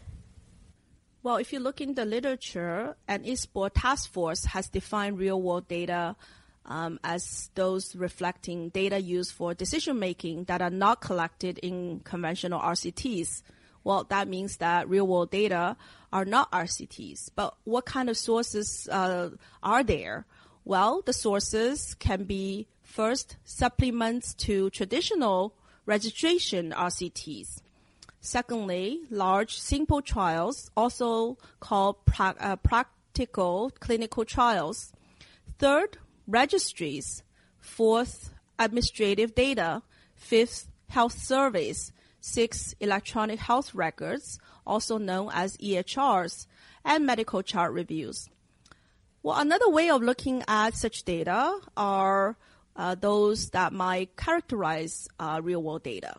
Well, 1.22 1.36
if 1.36 1.54
you 1.54 1.58
look 1.58 1.80
in 1.80 1.94
the 1.94 2.04
literature, 2.04 2.96
an 3.08 3.24
ISPOR 3.24 3.70
task 3.74 4.12
force 4.12 4.44
has 4.44 4.68
defined 4.68 5.18
real 5.18 5.40
world 5.40 5.66
data 5.66 6.14
um, 6.66 7.00
as 7.02 7.48
those 7.54 7.96
reflecting 7.96 8.68
data 8.68 9.00
used 9.00 9.32
for 9.32 9.54
decision 9.54 9.98
making 9.98 10.44
that 10.44 10.60
are 10.60 10.68
not 10.68 11.00
collected 11.00 11.56
in 11.60 12.00
conventional 12.00 12.60
RCTs. 12.60 13.40
Well, 13.84 14.04
that 14.04 14.28
means 14.28 14.56
that 14.56 14.88
real 14.88 15.06
world 15.06 15.30
data 15.30 15.76
are 16.12 16.24
not 16.24 16.50
RCTs. 16.50 17.30
But 17.36 17.54
what 17.64 17.84
kind 17.84 18.08
of 18.08 18.16
sources 18.16 18.88
uh, 18.90 19.30
are 19.62 19.84
there? 19.84 20.26
Well, 20.64 21.02
the 21.04 21.12
sources 21.12 21.94
can 21.94 22.24
be 22.24 22.66
first 22.82 23.36
supplements 23.44 24.32
to 24.34 24.70
traditional 24.70 25.54
registration 25.84 26.70
RCTs. 26.70 27.60
Secondly, 28.20 29.00
large 29.10 29.58
simple 29.58 30.00
trials, 30.00 30.70
also 30.74 31.36
called 31.60 32.06
pra- 32.06 32.36
uh, 32.40 32.56
practical 32.56 33.70
clinical 33.80 34.24
trials. 34.24 34.92
Third, 35.58 35.98
registries. 36.26 37.22
Fourth, 37.60 38.32
administrative 38.58 39.34
data. 39.34 39.82
Fifth, 40.14 40.68
health 40.88 41.18
surveys. 41.18 41.92
Six, 42.26 42.74
electronic 42.80 43.38
health 43.38 43.74
records, 43.74 44.38
also 44.66 44.96
known 44.96 45.28
as 45.34 45.58
EHRs, 45.58 46.46
and 46.82 47.04
medical 47.04 47.42
chart 47.42 47.70
reviews. 47.74 48.30
Well, 49.22 49.38
another 49.38 49.68
way 49.68 49.90
of 49.90 50.00
looking 50.00 50.42
at 50.48 50.74
such 50.74 51.02
data 51.02 51.58
are 51.76 52.38
uh, 52.76 52.94
those 52.94 53.50
that 53.50 53.74
might 53.74 54.16
characterize 54.16 55.06
uh, 55.20 55.42
real 55.44 55.62
world 55.62 55.82
data. 55.82 56.14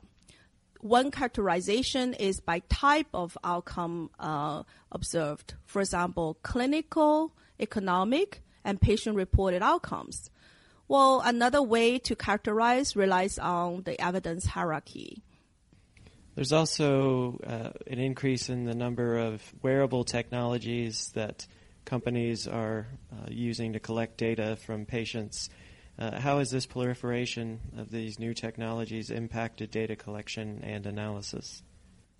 One 0.79 1.09
characterization 1.09 2.13
is 2.13 2.39
by 2.39 2.59
type 2.69 3.07
of 3.11 3.35
outcome 3.43 4.11
uh, 4.19 4.61
observed. 4.91 5.55
For 5.65 5.81
example, 5.81 6.37
clinical, 6.43 7.33
economic, 7.59 8.43
and 8.63 8.79
patient 8.79 9.15
reported 9.15 9.63
outcomes. 9.63 10.29
Well, 10.87 11.21
another 11.25 11.63
way 11.63 11.97
to 11.97 12.15
characterize 12.15 12.95
relies 12.95 13.39
on 13.39 13.81
the 13.85 13.99
evidence 13.99 14.45
hierarchy. 14.45 15.23
There's 16.35 16.51
also 16.51 17.39
uh, 17.47 17.69
an 17.87 17.97
increase 17.97 18.49
in 18.49 18.65
the 18.65 18.75
number 18.75 19.17
of 19.17 19.41
wearable 19.61 20.03
technologies 20.03 21.11
that 21.15 21.47
companies 21.85 22.45
are 22.45 22.87
uh, 23.11 23.27
using 23.29 23.73
to 23.73 23.79
collect 23.79 24.17
data 24.17 24.57
from 24.57 24.85
patients. 24.85 25.49
Uh, 25.97 26.19
how 26.19 26.39
has 26.39 26.51
this 26.51 26.65
proliferation 26.65 27.61
of 27.77 27.89
these 27.89 28.19
new 28.19 28.33
technologies 28.33 29.11
impacted 29.11 29.71
data 29.71 29.95
collection 29.95 30.61
and 30.61 30.85
analysis? 30.85 31.63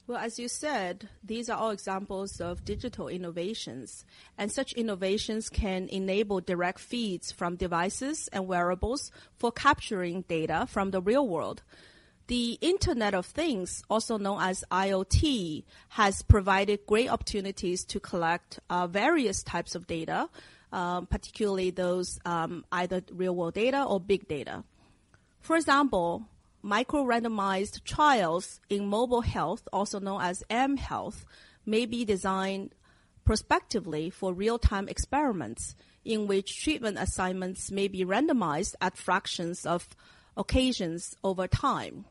Well, 0.07 0.19
as 0.19 0.39
you 0.39 0.47
said, 0.47 1.09
these 1.23 1.49
are 1.49 1.57
all 1.57 1.71
examples 1.71 2.39
of 2.39 2.63
digital 2.63 3.09
innovations, 3.09 4.05
and 4.37 4.51
such 4.51 4.71
innovations 4.73 5.49
can 5.49 5.89
enable 5.89 6.39
direct 6.39 6.79
feeds 6.79 7.31
from 7.31 7.55
devices 7.55 8.29
and 8.31 8.47
wearables 8.47 9.11
for 9.35 9.51
capturing 9.51 10.21
data 10.21 10.67
from 10.69 10.91
the 10.91 11.01
real 11.01 11.27
world. 11.27 11.63
The 12.27 12.57
Internet 12.59 13.13
of 13.13 13.27
Things, 13.27 13.83
also 13.87 14.17
known 14.17 14.41
as 14.41 14.63
IoT, 14.71 15.63
has 15.89 16.23
provided 16.23 16.87
great 16.87 17.07
opportunities 17.07 17.85
to 17.85 17.99
collect 17.99 18.59
uh, 18.67 18.87
various 18.87 19.43
types 19.43 19.75
of 19.75 19.85
data, 19.85 20.27
um, 20.71 21.05
particularly 21.05 21.69
those 21.69 22.19
um, 22.25 22.65
either 22.71 23.03
real 23.11 23.35
world 23.35 23.53
data 23.53 23.83
or 23.83 23.99
big 23.99 24.27
data. 24.27 24.63
For 25.39 25.55
example, 25.55 26.23
micro 26.63 27.03
randomized 27.03 27.83
trials 27.83 28.59
in 28.71 28.87
mobile 28.87 29.21
health, 29.21 29.67
also 29.71 29.99
known 29.99 30.21
as 30.21 30.43
M 30.49 30.77
health, 30.77 31.25
may 31.63 31.85
be 31.85 32.05
designed 32.05 32.73
prospectively 33.23 34.09
for 34.09 34.33
real 34.33 34.57
time 34.57 34.89
experiments 34.89 35.75
in 36.03 36.25
which 36.25 36.63
treatment 36.63 36.97
assignments 36.97 37.69
may 37.69 37.87
be 37.87 38.03
randomized 38.03 38.73
at 38.81 38.97
fractions 38.97 39.63
of 39.63 39.89
occasions 40.35 41.15
over 41.23 41.47
time. 41.47 42.05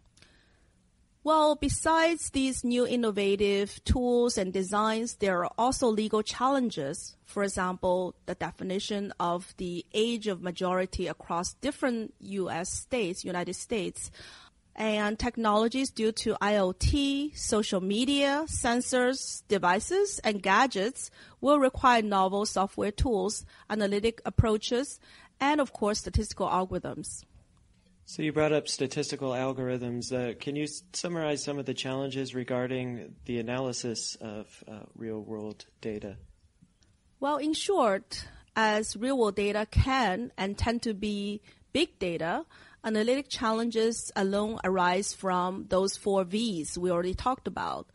Well, 1.25 1.55
besides 1.57 2.29
these 2.29 2.65
new 2.65 2.87
innovative 2.87 3.83
tools 3.85 4.37
and 4.37 4.53
designs, 4.53 5.15
there 5.15 5.43
are 5.43 5.51
also 5.57 5.89
legal 5.89 6.23
challenges. 6.23 7.17
For 7.25 7.43
example, 7.43 8.15
the 8.27 8.35
definition 8.35 9.11
of 9.19 9.55
the 9.57 9.87
age 9.95 10.27
of 10.27 10.43
majority 10.43 11.07
across 11.07 11.55
different 11.55 12.13
U.S. 12.21 12.69
states, 12.71 13.25
United 13.25 13.55
States, 13.55 14.11
and 14.77 15.19
technologies 15.19 15.89
due 15.89 16.13
to 16.13 16.37
IoT, 16.43 17.35
social 17.35 17.81
media, 17.81 18.45
sensors, 18.45 19.45
devices, 19.49 20.19
and 20.25 20.43
gadgets 20.43 21.11
will 21.41 21.59
require 21.59 22.03
novel 22.03 22.45
software 22.45 22.93
tools, 22.93 23.47
analytic 23.71 24.21
approaches, 24.27 25.01
and 25.41 25.59
of 25.59 25.73
course, 25.73 26.01
statistical 26.01 26.49
algorithms. 26.49 27.25
So 28.07 28.23
you 28.23 28.33
brought 28.33 28.53
up 28.53 28.69
statistical 28.69 29.31
algorithms. 29.31 30.13
Uh, 30.13 30.35
can 30.39 30.57
you 30.57 30.67
summarize 30.93 31.43
some 31.43 31.59
of 31.59 31.65
the 31.65 31.73
challenges 31.73 32.35
regarding 32.35 33.15
the 33.25 33.39
analysis 33.39 34.17
of 34.21 34.63
uh, 34.69 34.81
real-world 34.95 35.65
data? 35.81 36.17
Well, 37.19 37.39
in 37.39 37.55
short, 37.55 38.27
as 38.55 38.95
real-world 38.95 39.37
data 39.37 39.67
can 39.71 40.33
and 40.37 40.59
tend 40.59 40.83
to 40.83 40.93
be 40.93 41.41
big 41.73 41.99
data, 41.99 42.45
analytic 42.85 43.31
challenges 43.31 44.13
alone 44.15 44.61
arise 44.65 45.15
from 45.15 45.65
those 45.71 45.97
four 45.97 46.25
V's 46.25 46.77
we 46.77 46.91
already 46.91 47.15
talked 47.15 47.49
about. 47.49 47.89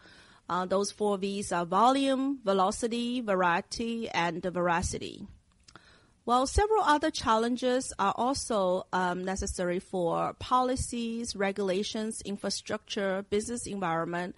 Uh, 0.49 0.65
those 0.65 0.91
four 0.91 1.19
V's 1.19 1.51
are 1.51 1.65
volume, 1.65 2.39
velocity, 2.43 3.21
variety, 3.21 4.09
and 4.09 4.41
veracity. 4.41 5.27
While 6.29 6.45
several 6.45 6.83
other 6.83 7.09
challenges 7.09 7.91
are 7.97 8.13
also 8.15 8.85
um, 8.93 9.25
necessary 9.25 9.79
for 9.79 10.35
policies, 10.37 11.35
regulations, 11.35 12.21
infrastructure, 12.21 13.25
business 13.31 13.65
environment, 13.65 14.35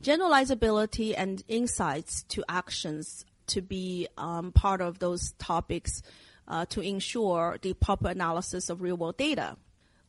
generalizability, 0.00 1.14
and 1.18 1.42
insights 1.48 2.22
to 2.28 2.44
actions 2.48 3.24
to 3.48 3.60
be 3.60 4.06
um, 4.16 4.52
part 4.52 4.80
of 4.80 5.00
those 5.00 5.32
topics 5.40 6.04
uh, 6.46 6.64
to 6.66 6.80
ensure 6.80 7.58
the 7.60 7.74
proper 7.74 8.10
analysis 8.10 8.70
of 8.70 8.80
real 8.80 8.96
world 8.96 9.16
data. 9.16 9.56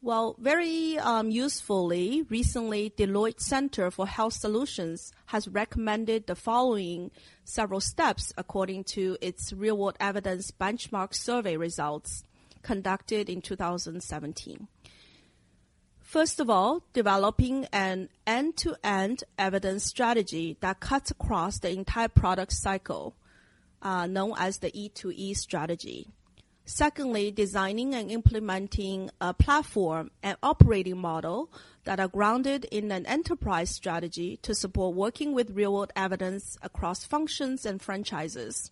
Well, 0.03 0.35
very 0.37 0.97
um, 0.97 1.31
usefully, 1.31 2.25
recently 2.29 2.89
Deloitte 2.89 3.39
Center 3.39 3.89
for 3.89 4.05
Health 4.05 4.33
Solutions 4.33 5.13
has 5.27 5.47
recommended 5.47 6.27
the 6.27 6.35
following 6.35 7.09
several 7.45 7.79
steps 7.79 8.33
according 8.37 8.83
to 8.95 9.17
its 9.21 9.53
real 9.53 9.77
world 9.77 9.95
evidence 10.01 10.51
benchmark 10.51 11.15
survey 11.15 11.55
results 11.55 12.25
conducted 12.63 13.29
in 13.29 13.41
2017. 13.41 14.67
First 16.01 16.41
of 16.41 16.49
all, 16.49 16.83
developing 16.91 17.67
an 17.71 18.09
end 18.27 18.57
to 18.57 18.75
end 18.83 19.23
evidence 19.37 19.85
strategy 19.85 20.57
that 20.59 20.81
cuts 20.81 21.11
across 21.11 21.59
the 21.59 21.71
entire 21.71 22.09
product 22.09 22.51
cycle, 22.51 23.15
uh, 23.81 24.05
known 24.07 24.33
as 24.37 24.57
the 24.57 24.69
E2E 24.71 25.37
strategy. 25.37 26.09
Secondly, 26.65 27.29
designing 27.29 27.93
and 27.93 28.09
implementing 28.09 29.09
a 29.19 29.33
platform 29.33 30.11
and 30.21 30.37
operating 30.41 30.97
model 30.97 31.51
that 31.83 31.99
are 31.99 32.07
grounded 32.07 32.65
in 32.65 32.89
an 32.91 33.05
enterprise 33.05 33.69
strategy 33.69 34.37
to 34.43 34.55
support 34.55 34.95
working 34.95 35.33
with 35.33 35.51
real 35.51 35.73
world 35.73 35.91
evidence 35.95 36.57
across 36.61 37.03
functions 37.03 37.65
and 37.65 37.81
franchises. 37.81 38.71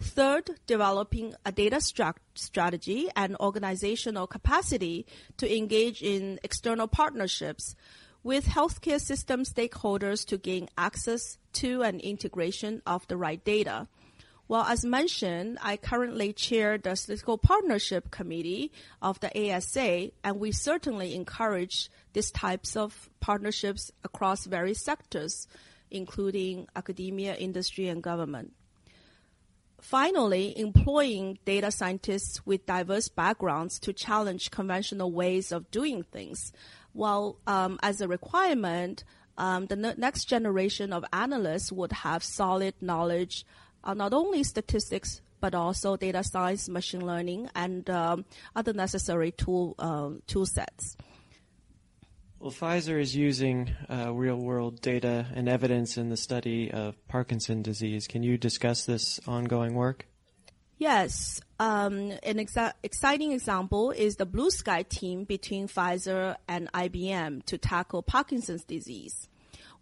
Third, 0.00 0.58
developing 0.66 1.34
a 1.44 1.52
data 1.52 1.80
strategy 1.80 3.08
and 3.14 3.36
organizational 3.36 4.26
capacity 4.26 5.04
to 5.36 5.56
engage 5.56 6.02
in 6.02 6.38
external 6.42 6.86
partnerships 6.86 7.74
with 8.22 8.46
healthcare 8.46 9.00
system 9.00 9.42
stakeholders 9.42 10.24
to 10.26 10.38
gain 10.38 10.68
access 10.78 11.36
to 11.54 11.82
and 11.82 12.00
integration 12.00 12.80
of 12.86 13.06
the 13.08 13.16
right 13.16 13.44
data. 13.44 13.88
Well, 14.48 14.62
as 14.62 14.82
mentioned, 14.82 15.58
I 15.60 15.76
currently 15.76 16.32
chair 16.32 16.78
the 16.78 16.96
Statistical 16.96 17.36
Partnership 17.36 18.10
Committee 18.10 18.72
of 19.02 19.20
the 19.20 19.30
ASA, 19.52 20.10
and 20.24 20.40
we 20.40 20.52
certainly 20.52 21.14
encourage 21.14 21.90
these 22.14 22.30
types 22.30 22.74
of 22.74 23.10
partnerships 23.20 23.92
across 24.04 24.46
various 24.46 24.80
sectors, 24.80 25.46
including 25.90 26.66
academia, 26.74 27.34
industry, 27.34 27.88
and 27.88 28.02
government. 28.02 28.54
Finally, 29.82 30.58
employing 30.58 31.38
data 31.44 31.70
scientists 31.70 32.44
with 32.46 32.64
diverse 32.64 33.08
backgrounds 33.08 33.78
to 33.78 33.92
challenge 33.92 34.50
conventional 34.50 35.12
ways 35.12 35.52
of 35.52 35.70
doing 35.70 36.02
things. 36.02 36.52
While 36.94 37.36
um, 37.46 37.78
as 37.82 38.00
a 38.00 38.08
requirement, 38.08 39.04
um, 39.36 39.66
the 39.66 39.76
ne- 39.76 39.94
next 39.98 40.24
generation 40.24 40.92
of 40.92 41.04
analysts 41.12 41.70
would 41.70 41.92
have 41.92 42.24
solid 42.24 42.74
knowledge, 42.80 43.46
uh, 43.84 43.94
not 43.94 44.12
only 44.12 44.42
statistics 44.44 45.20
but 45.40 45.54
also 45.54 45.96
data 45.96 46.24
science, 46.24 46.68
machine 46.68 47.04
learning, 47.04 47.48
and 47.54 47.88
um, 47.90 48.24
other 48.56 48.72
necessary 48.72 49.30
tool 49.32 49.74
uh, 49.78 50.10
tool 50.26 50.46
sets. 50.46 50.96
Well, 52.40 52.52
Pfizer 52.52 53.00
is 53.00 53.16
using 53.16 53.74
uh, 53.90 54.12
real 54.12 54.36
world 54.36 54.80
data 54.80 55.26
and 55.34 55.48
evidence 55.48 55.96
in 55.96 56.08
the 56.08 56.16
study 56.16 56.70
of 56.70 56.94
Parkinson's 57.08 57.64
disease. 57.64 58.06
Can 58.06 58.22
you 58.22 58.38
discuss 58.38 58.84
this 58.84 59.18
ongoing 59.26 59.74
work? 59.74 60.06
Yes. 60.78 61.40
Um, 61.58 62.12
an 62.22 62.36
exa- 62.36 62.74
exciting 62.84 63.32
example 63.32 63.90
is 63.90 64.16
the 64.16 64.26
Blue 64.26 64.50
Sky 64.50 64.84
team 64.84 65.24
between 65.24 65.66
Pfizer 65.66 66.36
and 66.46 66.70
IBM 66.72 67.44
to 67.46 67.58
tackle 67.58 68.02
Parkinson's 68.02 68.62
disease. 68.62 69.26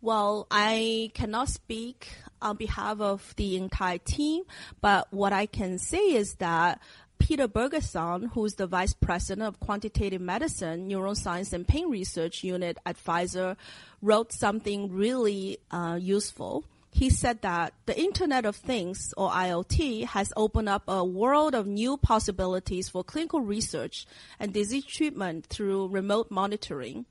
Well, 0.03 0.47
I 0.51 1.11
cannot 1.15 1.49
speak 1.49 2.09
on 2.41 2.57
behalf 2.57 3.01
of 3.01 3.35
the 3.37 3.57
entire 3.57 3.99
team, 3.99 4.45
but 4.81 5.09
what 5.13 5.33
I 5.33 5.47
can 5.47 5.79
say 5.79 6.15
is 6.15 6.35
that 6.35 6.81
Peter 7.19 7.49
Bergethon, 7.49 8.31
who's 8.33 8.55
the 8.55 8.67
vice 8.67 8.93
president 8.93 9.49
of 9.49 9.59
quantitative 9.59 10.21
medicine, 10.21 10.89
neuroscience, 10.89 11.53
and 11.53 11.67
pain 11.67 11.89
research 11.89 12.45
unit 12.45 12.79
at 12.85 13.03
Pfizer, 13.03 13.57
wrote 14.03 14.33
something 14.33 14.93
really 14.93 15.59
uh, 15.71 15.99
useful. 16.01 16.65
He 16.93 17.11
said 17.11 17.43
that 17.43 17.75
the 17.87 17.99
Internet 17.99 18.47
of 18.47 18.57
Things, 18.57 19.13
or 19.17 19.31
IoT, 19.31 20.05
has 20.05 20.33
opened 20.37 20.69
up 20.69 20.83
a 20.89 21.05
world 21.05 21.55
of 21.55 21.67
new 21.67 21.97
possibilities 21.97 22.89
for 22.89 23.05
clinical 23.05 23.41
research 23.41 24.07
and 24.39 24.53
disease 24.53 24.85
treatment 24.85 25.47
through 25.47 25.89
remote 25.89 26.31
monitoring. 26.31 27.07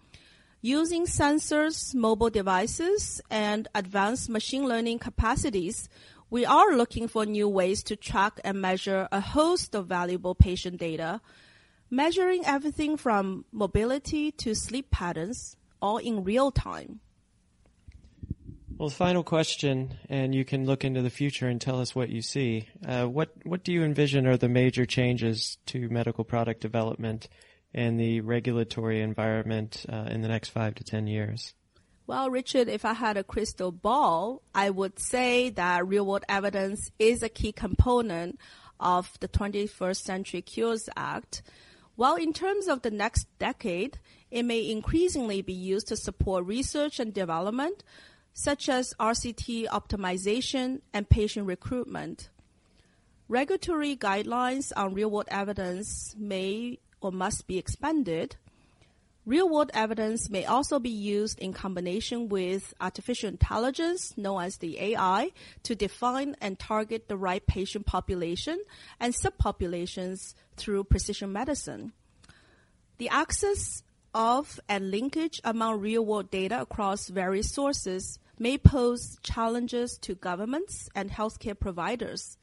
Using 0.66 1.06
sensors, 1.06 1.94
mobile 1.94 2.32
devices, 2.32 3.22
and 3.30 3.68
advanced 3.76 4.30
machine 4.30 4.68
learning 4.68 4.98
capacities, 4.98 5.90
we 6.32 6.44
are 6.44 6.76
looking 6.76 7.08
for 7.08 7.24
new 7.24 7.48
ways 7.48 7.84
to 7.84 7.96
track 7.96 8.40
and 8.44 8.60
measure 8.60 9.08
a 9.12 9.20
host 9.20 9.76
of 9.76 9.86
valuable 9.86 10.34
patient 10.34 10.78
data, 10.78 11.22
measuring 11.92 12.48
everything 12.48 12.98
from 12.98 13.46
mobility 13.52 14.32
to 14.32 14.56
sleep 14.56 14.90
patterns, 14.90 15.56
all 15.84 16.00
in 16.00 16.24
real 16.24 16.50
time. 16.50 17.00
Well, 18.76 18.90
final 18.90 19.22
question, 19.22 20.00
and 20.10 20.34
you 20.34 20.46
can 20.46 20.66
look 20.66 20.84
into 20.84 21.04
the 21.04 21.12
future 21.12 21.48
and 21.48 21.62
tell 21.62 21.80
us 21.80 21.94
what 21.94 22.10
you 22.10 22.24
see. 22.24 22.70
Uh, 22.84 23.06
what 23.06 23.30
what 23.44 23.64
do 23.64 23.72
you 23.72 23.84
envision 23.84 24.26
are 24.26 24.36
the 24.36 24.50
major 24.50 24.88
changes 24.88 25.60
to 25.68 25.90
medical 25.90 26.24
product 26.24 26.60
development 26.60 27.30
and 27.76 28.00
the 28.00 28.22
regulatory 28.22 29.02
environment 29.02 29.86
uh, 29.88 30.08
in 30.10 30.22
the 30.22 30.28
next 30.28 30.50
five 30.50 30.74
to 30.76 30.84
ten 30.84 31.06
years? 31.06 31.54
Well, 32.08 32.30
Richard, 32.30 32.70
if 32.70 32.86
I 32.86 32.94
had 32.94 33.18
a 33.18 33.24
crystal 33.24 33.72
ball, 33.72 34.42
I 34.54 34.70
would 34.70 35.00
say 35.00 35.50
that 35.52 35.88
real 35.88 36.06
world 36.06 36.24
evidence 36.30 36.92
is 37.00 37.22
a 37.22 37.30
key 37.30 37.52
component 37.52 38.40
of 38.80 39.18
the 39.20 39.28
21st 39.28 39.98
Century 39.98 40.42
Cures 40.42 40.88
Act. 40.96 41.42
While 41.96 42.16
in 42.16 42.32
terms 42.32 42.68
of 42.68 42.82
the 42.82 42.92
next 42.92 43.28
decade, 43.40 44.00
it 44.30 44.44
may 44.44 44.70
increasingly 44.70 45.42
be 45.42 45.54
used 45.54 45.88
to 45.88 45.98
support 45.98 46.46
research 46.46 47.00
and 47.00 47.14
development, 47.14 47.84
such 48.34 48.70
as 48.70 48.94
RCT 49.00 49.68
optimization 49.68 50.82
and 50.94 51.10
patient 51.10 51.48
recruitment. 51.48 52.30
Regulatory 53.28 53.96
guidelines 53.96 54.72
on 54.76 54.94
real 54.94 55.10
world 55.10 55.28
evidence 55.30 56.14
may 56.18 56.78
or 57.06 57.12
must 57.12 57.48
be 57.48 57.58
expanded 57.58 58.36
Real 59.26 59.50
world 59.50 59.72
evidence 59.74 60.30
may 60.30 60.46
also 60.46 60.78
be 60.78 60.92
used 60.92 61.40
in 61.40 61.52
combination 61.52 62.30
with 62.30 62.76
artificial 62.80 63.28
intelligence, 63.28 64.16
known 64.16 64.44
as 64.44 64.58
the 64.58 64.80
AI, 64.80 65.32
to 65.64 65.74
define 65.74 66.36
and 66.42 66.60
target 66.60 67.08
the 67.08 67.18
right 67.18 67.46
patient 67.48 67.88
population 67.88 68.64
and 69.00 69.16
subpopulations 69.16 70.36
through 70.58 70.84
precision 70.84 71.34
medicine. 71.34 71.92
The 73.00 73.10
access 73.10 73.82
of 74.14 74.60
and 74.70 74.92
linkage 74.92 75.42
among 75.44 75.80
real 75.80 76.06
world 76.06 76.30
data 76.30 76.62
across 76.62 77.08
various 77.08 77.52
sources 77.52 78.20
may 78.38 78.60
pose 78.60 79.18
challenges 79.24 79.98
to 80.02 80.14
governments 80.14 80.88
and 80.94 81.10
healthcare 81.10 81.60
providers 81.60 82.38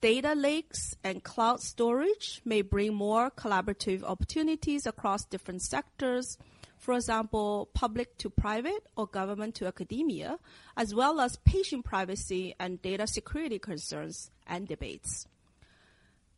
Data 0.00 0.34
lakes 0.34 0.94
and 1.02 1.24
cloud 1.24 1.60
storage 1.60 2.42
may 2.44 2.60
bring 2.60 2.94
more 2.94 3.30
collaborative 3.30 4.02
opportunities 4.02 4.86
across 4.86 5.24
different 5.24 5.62
sectors, 5.62 6.36
for 6.76 6.94
example, 6.94 7.70
public 7.72 8.18
to 8.18 8.28
private 8.28 8.86
or 8.96 9.06
government 9.06 9.54
to 9.54 9.66
academia, 9.66 10.38
as 10.76 10.94
well 10.94 11.18
as 11.18 11.36
patient 11.46 11.84
privacy 11.84 12.54
and 12.60 12.82
data 12.82 13.06
security 13.06 13.58
concerns 13.58 14.30
and 14.46 14.68
debates. 14.68 15.26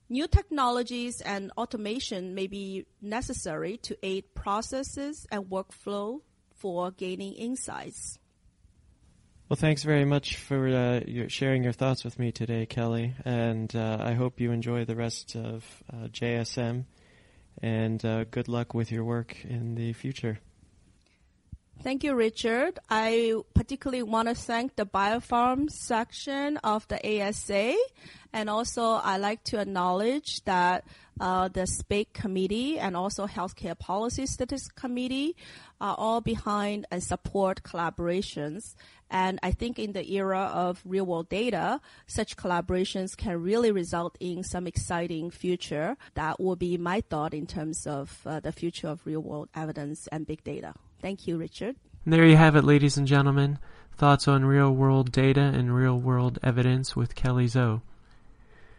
New 0.08 0.28
technologies 0.28 1.20
and 1.20 1.50
automation 1.58 2.34
may 2.34 2.46
be 2.46 2.86
necessary 3.02 3.76
to 3.78 3.98
aid 4.02 4.34
processes 4.34 5.26
and 5.30 5.46
workflow 5.46 6.20
for 6.54 6.92
gaining 6.92 7.34
insights. 7.34 8.18
Well, 9.48 9.56
thanks 9.56 9.82
very 9.82 10.04
much 10.04 10.36
for 10.36 10.68
uh, 10.68 11.00
your 11.06 11.30
sharing 11.30 11.64
your 11.64 11.72
thoughts 11.72 12.04
with 12.04 12.18
me 12.18 12.32
today, 12.32 12.66
Kelly. 12.66 13.14
And 13.24 13.74
uh, 13.74 13.96
I 13.98 14.12
hope 14.12 14.40
you 14.40 14.52
enjoy 14.52 14.84
the 14.84 14.94
rest 14.94 15.36
of 15.36 15.64
uh, 15.90 16.08
JSM. 16.08 16.84
And 17.62 18.04
uh, 18.04 18.24
good 18.24 18.48
luck 18.48 18.74
with 18.74 18.92
your 18.92 19.04
work 19.04 19.42
in 19.44 19.74
the 19.74 19.94
future. 19.94 20.40
Thank 21.82 22.04
you, 22.04 22.14
Richard. 22.14 22.78
I 22.90 23.36
particularly 23.54 24.02
want 24.02 24.28
to 24.28 24.34
thank 24.34 24.76
the 24.76 24.84
biopharm 24.84 25.70
section 25.70 26.58
of 26.58 26.86
the 26.88 26.98
ASA. 27.22 27.74
And 28.34 28.50
also, 28.50 28.82
I 28.82 29.16
like 29.16 29.44
to 29.44 29.60
acknowledge 29.60 30.44
that 30.44 30.84
uh, 31.20 31.48
the 31.48 31.66
SPAIG 31.66 32.12
committee 32.12 32.78
and 32.78 32.96
also 32.96 33.26
Healthcare 33.26 33.78
Policy 33.78 34.26
Statistics 34.26 34.72
Committee 34.74 35.36
are 35.80 35.94
all 35.98 36.20
behind 36.20 36.86
and 36.90 37.02
support 37.02 37.62
collaborations. 37.62 38.74
And 39.10 39.38
I 39.42 39.52
think 39.52 39.78
in 39.78 39.92
the 39.92 40.12
era 40.12 40.50
of 40.52 40.82
real 40.84 41.06
world 41.06 41.28
data, 41.28 41.80
such 42.06 42.36
collaborations 42.36 43.16
can 43.16 43.42
really 43.42 43.72
result 43.72 44.16
in 44.20 44.44
some 44.44 44.66
exciting 44.66 45.30
future. 45.30 45.96
That 46.14 46.38
will 46.38 46.56
be 46.56 46.76
my 46.76 47.00
thought 47.00 47.32
in 47.32 47.46
terms 47.46 47.86
of 47.86 48.20
uh, 48.26 48.40
the 48.40 48.52
future 48.52 48.88
of 48.88 49.00
real 49.06 49.20
world 49.20 49.48
evidence 49.54 50.08
and 50.08 50.26
big 50.26 50.44
data. 50.44 50.74
Thank 51.00 51.26
you, 51.26 51.38
Richard. 51.38 51.76
There 52.04 52.26
you 52.26 52.36
have 52.36 52.56
it, 52.56 52.64
ladies 52.64 52.96
and 52.96 53.06
gentlemen. 53.06 53.58
Thoughts 53.96 54.28
on 54.28 54.44
real 54.44 54.70
world 54.70 55.10
data 55.10 55.40
and 55.40 55.74
real 55.74 55.98
world 55.98 56.38
evidence 56.42 56.94
with 56.94 57.14
Kelly 57.14 57.46
Zou. 57.46 57.80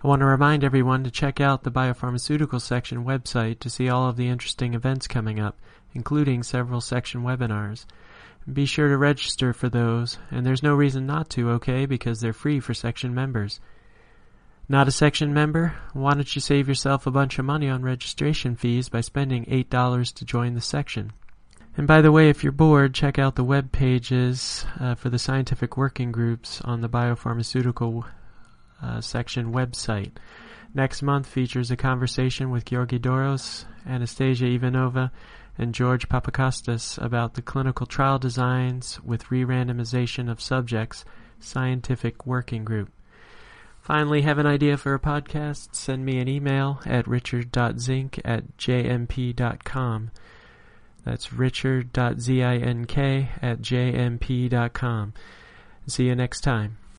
I 0.02 0.08
want 0.08 0.22
to 0.22 0.26
remind 0.26 0.64
everyone 0.64 1.04
to 1.04 1.12
check 1.12 1.42
out 1.42 1.64
the 1.64 1.72
biopharmaceutical 1.72 2.62
section 2.62 3.04
website 3.04 3.60
to 3.60 3.70
see 3.70 3.90
all 3.90 4.08
of 4.08 4.16
the 4.16 4.30
interesting 4.30 4.74
events 4.74 5.08
coming 5.08 5.42
up, 5.42 5.60
including 5.94 6.42
several 6.42 6.80
section 6.80 7.22
webinars. 7.22 7.86
Be 8.52 8.66
sure 8.66 8.88
to 8.88 8.98
register 8.98 9.52
for 9.52 9.68
those, 9.68 10.18
and 10.32 10.46
there's 10.46 10.64
no 10.64 10.74
reason 10.74 11.06
not 11.06 11.30
to, 11.32 11.50
okay, 11.52 11.86
because 11.86 12.22
they're 12.22 12.32
free 12.32 12.62
for 12.62 12.74
section 12.74 13.14
members. 13.14 13.60
Not 14.70 14.88
a 14.88 14.92
section 14.92 15.34
member? 15.34 15.76
Why 15.92 16.14
don't 16.14 16.34
you 16.34 16.40
save 16.40 16.70
yourself 16.70 17.06
a 17.06 17.12
bunch 17.12 17.38
of 17.38 17.44
money 17.44 17.68
on 17.68 17.82
registration 17.82 18.56
fees 18.56 18.88
by 18.88 19.02
spending 19.02 19.44
$8 19.46 20.14
to 20.14 20.26
join 20.26 20.54
the 20.54 20.62
section? 20.62 21.12
And 21.76 21.88
by 21.88 22.02
the 22.02 22.12
way, 22.12 22.30
if 22.30 22.42
you're 22.42 22.54
bored, 22.54 22.94
check 22.94 23.20
out 23.20 23.36
the 23.36 23.44
web 23.44 23.74
pages 23.74 24.66
uh, 24.80 24.96
for 24.96 25.10
the 25.10 25.20
scientific 25.20 25.76
working 25.76 26.14
groups 26.14 26.62
on 26.62 26.80
the 26.80 26.90
biopharmaceutical 26.90 28.06
uh, 28.82 29.02
section 29.02 29.54
website. 29.54 30.12
Next 30.74 31.02
month 31.02 31.28
features 31.28 31.72
a 31.72 31.78
conversation 31.78 32.52
with 32.52 32.66
Georgi 32.66 33.00
Doros, 33.00 33.66
Anastasia 33.88 34.46
Ivanova, 34.46 35.12
and 35.58 35.74
George 35.74 36.08
Papakostas 36.08 36.98
about 37.04 37.34
the 37.34 37.42
clinical 37.42 37.86
trial 37.86 38.20
designs 38.20 39.00
with 39.02 39.30
re-randomization 39.30 40.32
of 40.32 40.40
subjects 40.40 41.04
scientific 41.40 42.26
working 42.26 42.64
group. 42.64 42.92
Finally, 43.82 44.22
have 44.22 44.38
an 44.38 44.46
idea 44.46 44.78
for 44.78 44.94
a 44.94 45.00
podcast? 45.00 45.74
Send 45.74 46.06
me 46.06 46.20
an 46.20 46.28
email 46.28 46.80
at 46.86 47.08
richard.zink 47.08 48.22
at 48.24 48.58
jmp.com. 48.58 50.12
That's 51.04 51.34
richard.zink 51.34 52.58
at 53.42 53.62
jmp.com. 53.62 55.14
See 55.88 56.06
you 56.06 56.16
next 56.16 56.42
time. 56.42 56.80